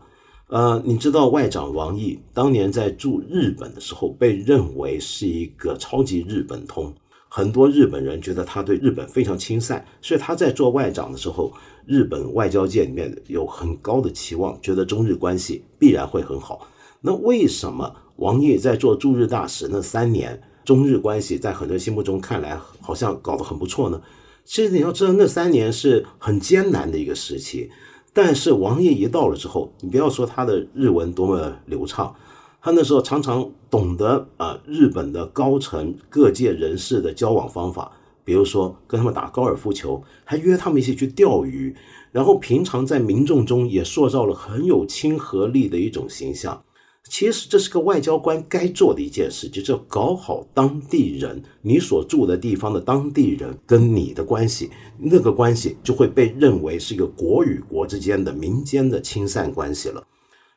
[0.49, 6.93] 呃，你知道外长王毅当年在驻日本的时候，被认为是一个超级日本通，
[7.27, 11.51] 很多日本人觉得他对日本非常亲善，所以他在做外长的时候，
[11.85, 16.67] 日本外交界里面有很高的期望，觉得中日关系必然会很好。
[17.01, 24.01] 那为什么王毅在做驻日大使那三年，中日关系在很多人心目中看来好像搞得很不错呢？
[24.45, 27.69] 其实你要知道，那三年是很艰难的一个时期。
[28.13, 32.13] 但是王毅一到了之后，你不要说他的日文多么流畅，
[32.61, 37.91] 他那时候常常懂得啊日本的高层各界人士的交往方法，
[38.23, 41.75] 比如说跟他们打高尔夫球，还约他们一起去钓鱼，
[42.11, 46.63] 然后平常在民众中也塑造了很有亲和力的一种形象。
[47.09, 54.69] 其实这是个外交官该做的一件事，就是要搞好当地人，你所住的地方的当地人跟你的关系，
[54.99, 60.03] 那个关系就会被认为是一个国与国之间的民间的亲善关系了。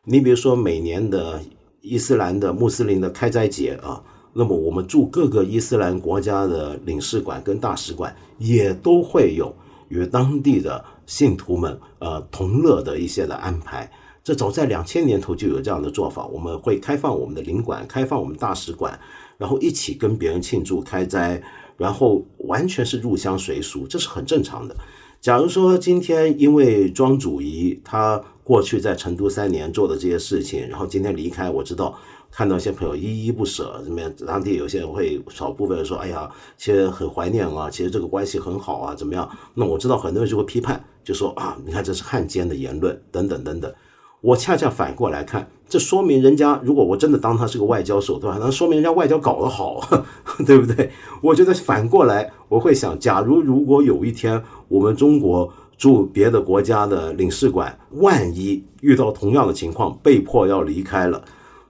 [0.05, 1.41] 你比如说每年的
[1.81, 4.05] 伊斯兰的穆斯林的开斋节啊，
[4.37, 9.55] 那么我们驻各个伊斯兰国家的领事馆跟大使馆也都会有
[9.89, 13.91] 与当地的信徒们呃同乐的一些的安排。
[14.24, 18.99] 这早在两千年头就有这样的做法，我们会开放我们的领馆，开放我们大使馆，
[19.39, 21.41] 然后一起跟别人庆祝开斋，
[21.76, 24.74] 然后完全是入乡随俗，这是很正常的。
[25.20, 31.95] 假如说今天因为庄主仪他过去在成都三年做的这些事情，然后今天离开，我知道。
[32.37, 34.12] 看到一些朋友依依不舍，怎么样？
[34.26, 43.72] 当地有些人会少部分说：“哎呀，其实很怀念啊，其实这个关系很好啊，怎么样？”那我知道很多人就会批判，就说：“啊，你看这是汉奸的言论，等等等等。”
[44.20, 49.80] 我恰恰反过来看，这说明人家如果我真的当他是个外交手段，那说明人家外交搞得好，
[50.45, 50.91] 对不对？
[51.22, 61.22] 我觉得反过来我会想，假如如果有一天我们中国驻别的国家的领事馆，万一遇到同样的情况，被迫要离开了。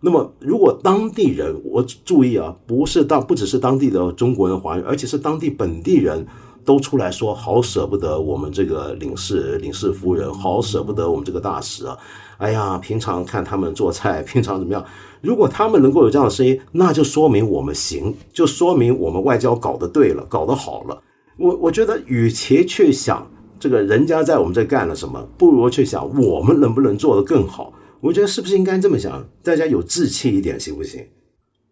[0.05, 6.27] 那么，如果当地人，我注意啊，不是当不只是当地的中国人、华人，而且是当地本地人
[6.63, 11.97] 都出来说，好舍不得我们这个领事、领事夫人，好舍不得我们这个大使啊！
[12.37, 14.85] 哎呀，平常看他们做菜，平常怎么样？
[15.23, 21.01] 如果他们能够有这样的声音，那就说明我们行，就说明我们外交搞得对了，搞得好了。
[21.39, 23.27] 我我觉得，与其去想
[23.59, 27.73] 这个人家在我们这干了什么，不如去想我们能不能做得更好。
[28.05, 29.27] 我觉得是不是应该这么想？
[29.43, 31.09] 大家有志气一点，行不行？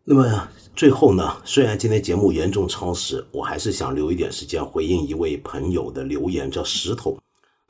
[0.02, 1.36] 那么最后呢？
[1.44, 7.18] 虽然今天节目严重超时，我还是想留一点时间回应一位朋友的留言，叫石头。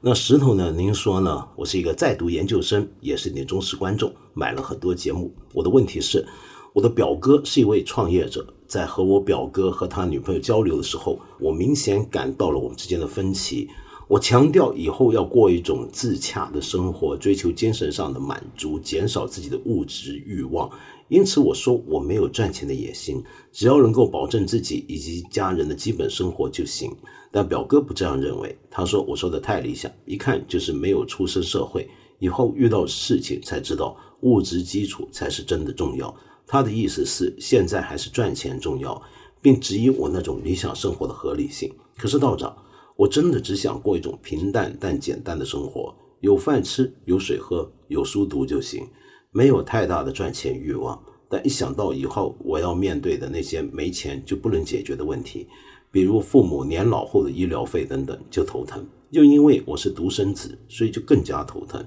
[0.00, 0.70] 那石头呢？
[0.70, 1.44] 您说呢？
[1.56, 5.34] 我是一个在读研究生，也是你的忠实观众，买了很多节目。
[5.52, 6.24] 我的问题是，
[6.72, 13.68] 我的表哥是一位创业者，在和我表哥和他女朋友交流的时候，我明显感到了我们之间的分歧。
[14.12, 20.70] 我强调以后要过一种自洽的生活，追求精神上的满足，减少自己的物质欲望。
[21.08, 26.94] 因此，我说我没有赚钱的野心，只要能够保证自己以及家人的基本生活就行。
[27.30, 31.88] 但表哥不这样认为，他说我说的太理想，一看就是没有出身社会，
[32.18, 36.14] 以后遇到事情才知道物质基础才是真的重要。
[36.46, 39.00] 他的意思是现在还是赚钱重要，
[39.40, 41.72] 并质疑我那种理想生活的合理性。
[41.96, 42.54] 可是道长。
[42.96, 48.86] 我真的只想过一种平淡但简单的生活，有饭吃，有水喝，有书读就行，
[49.30, 51.02] 没有太大的赚钱欲望。
[51.28, 55.48] 但一想到以后我要面对的那些没钱就不能解决的问题，
[55.90, 58.86] 比如父母年老后的医疗费等等，就头疼。
[59.10, 61.84] 又因为我是独生子，所以就更加头疼。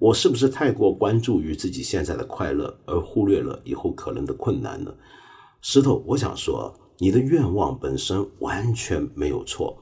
[0.00, 4.94] 我是不是太过关注于自己现在的快乐，而忽略了以后可能的困难呢？
[5.60, 9.76] 石头，我想说，你的愿望本身完全没有错。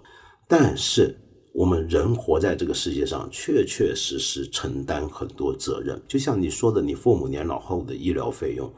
[0.49, 1.19] 但是
[1.53, 6.01] 我们人活在这个世界上，确确实实承担很多责任。
[6.07, 8.71] 就像你说的，你父母年老后的医疗费用，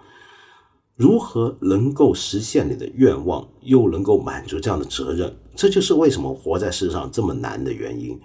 [0.97, 5.37] 如何能够实现你的愿望，又能够满足这样的责任？
[5.55, 8.19] 这就是为什么活在世上这么难的原因。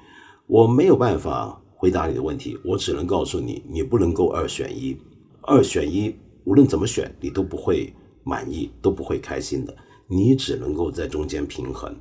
[0.46, 4.98] 我没有办法回答你的问题，我只能告诉你，你不能够二选一。
[5.42, 6.16] 二选一，
[6.46, 9.76] 无论怎么选，你都不会满意，都不会开心的。
[10.08, 11.94] 你只能够在中间平衡。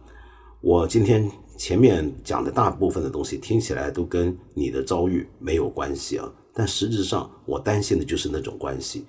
[0.62, 9.04] 我今天前面讲的大部分的东西听起来都跟你的遭遇没有关系啊，但实质上我担心的就是那种关系。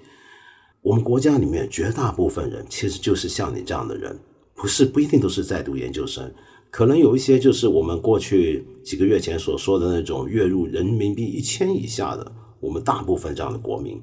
[0.82, 4.20] 我们国家里面绝大部分人其实就是像你这样的人，
[4.56, 6.34] 不是不一定都是在读研究生，
[6.72, 14.02] 可能有一些就是我们过去几个月前所说的那种月入人民币一千以下的，我们大部分这样的国民，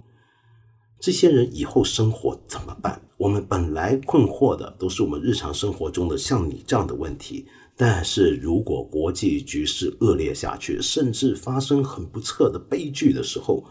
[1.01, 3.03] 这些人以后生活怎么办？
[3.21, 7.45] 我们本来困惑的都是我们日常生活中的像你这样的问题，
[7.77, 13.63] 但是如果国际局势恶劣下去，甚至发生很不测的悲剧的时候，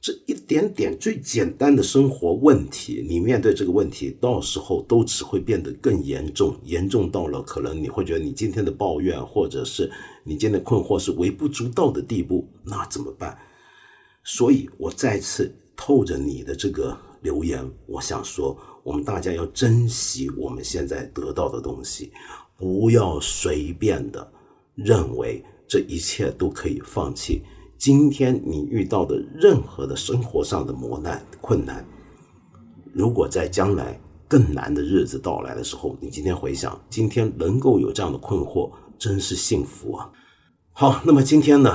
[0.00, 9.88] 这一点点最简单的生活问题，你面对这个问题，到时候都只会变得更严重，严重到了可能你会觉得你今天的抱怨或者是
[10.24, 13.38] 你今天的困惑是微不足道的地步，那怎么办？
[14.24, 16.98] 所以我再次透着你的这个。
[17.24, 22.12] 留言，我想说，我们大家要珍惜我们现在得到的东西，
[22.54, 24.30] 不要随便的
[24.74, 27.42] 认为这一切都可以放弃。
[27.78, 31.82] 今天你遇到的任何的生活上的磨难、困难，
[32.92, 33.98] 如果在将来
[34.28, 40.12] 更难的日子到来的时候，你今天回想，今天能够有这样的困惑，真是幸福啊！
[40.72, 41.74] 好，那么今天呢，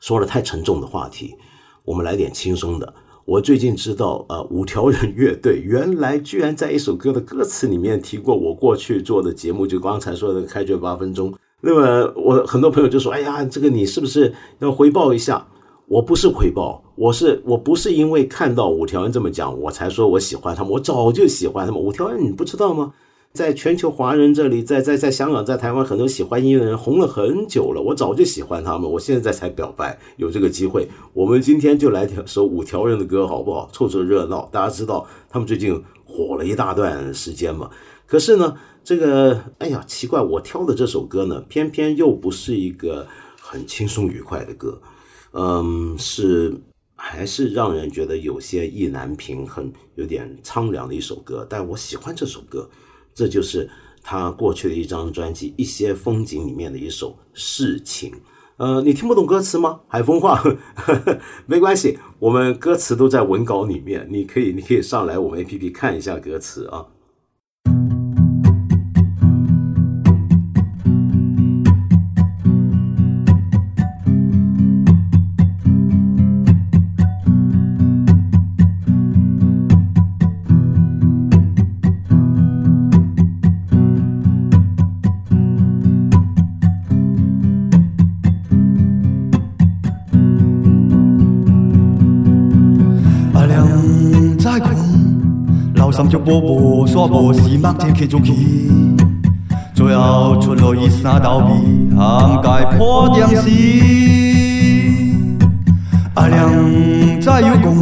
[0.00, 1.36] 说了太沉重的话题，
[1.84, 2.94] 我们来点轻松的。
[3.26, 11.34] 我最近知道，呃，五条人乐队原来居然在一首歌的歌词里面提过我过去做的节目，就刚才说的开卷八分钟。
[11.60, 15.44] 那么我很多朋友就说：“哎呀，这个你是不是要回报一下？”
[15.88, 21.80] 我不是回报，我是我不是因为看到五条人这么讲，我才说我喜欢他们，我早就喜欢他们。
[21.80, 22.92] 五条人你不知道吗？
[23.36, 27.82] 在全球华人这里，在在在香港，在台湾，很多喜欢音乐的人红了很久了。
[27.82, 30.88] 我早就喜欢他们，我现在才表白，有这个机会。
[31.12, 33.68] 我们今天就来首五条人的歌，好不好？
[33.74, 34.48] 凑凑热闹。
[34.50, 37.70] 大家知道他们最近火了一大段时间嘛？
[38.06, 43.06] 可是呢，这个哎呀，奇怪，我挑的这首歌呢，偏偏又不是一个
[43.38, 44.80] 很轻松愉快的歌，
[45.32, 46.54] 嗯，是
[46.94, 51.46] 还是让人觉得有些意难平，很有点苍凉的一首歌。
[51.48, 52.70] 但我喜欢这首歌。
[53.16, 53.68] 这就是
[54.02, 58.10] 他过去的一张专辑《一些风景》里面的一首《事情》。
[58.58, 59.80] 呃，你听不懂歌词吗？
[59.88, 60.42] 海风话
[61.46, 66.86] 没关系，我们歌词都在文稿里面，你可以，你可以上来我们 A P P 看一下歌词啊。
[97.66, 98.32] 无时目前起，
[99.74, 101.52] 最后出落伊三道皮，
[101.96, 103.50] 含盖破电视。
[106.14, 106.48] 阿亮
[107.20, 107.74] 再有讲，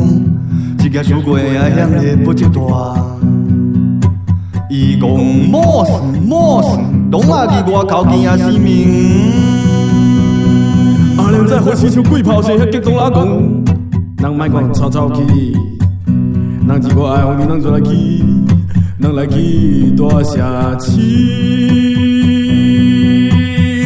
[0.78, 2.64] 一件事过爱向的不一段。
[4.70, 5.08] 伊讲
[5.50, 5.92] 莫事
[6.26, 6.78] 莫事，
[7.10, 8.88] 东阿伫外口见啊死命。
[11.18, 15.22] 阿亮在火气像鬼炮似，遐激动阿讲，人莫讲吵吵去。
[16.66, 17.92] 人如果爱红你，人就来去，
[19.03, 20.99] 人来去大城市。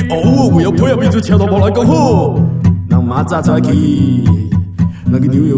[0.09, 2.35] 哦，为了配合彼此，车都无来讲好。
[2.89, 3.71] 人马早早去，
[5.11, 5.53] 人去纽约，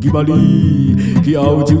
[0.00, 1.80] 去巴黎，去澳洲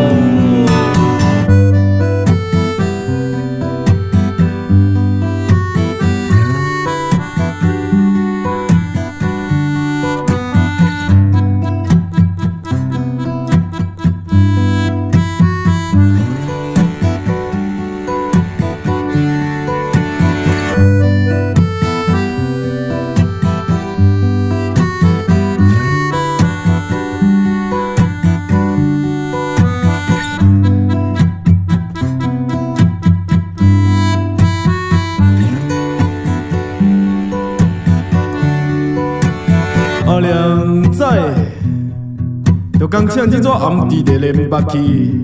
[43.21, 45.15] 唱这暗地的连北去，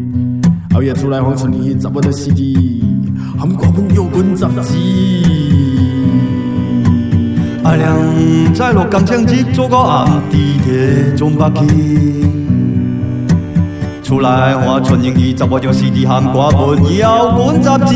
[0.71, 2.83] 后夜出来放出你十万的 CD，
[3.39, 4.77] 含歌本摇滚杂志。
[7.63, 7.97] 阿亮
[8.53, 12.27] 在落刚唱这座个暗地的中北去，
[14.03, 17.95] 出来换纯英语十万张 CD 含歌本摇滚杂志。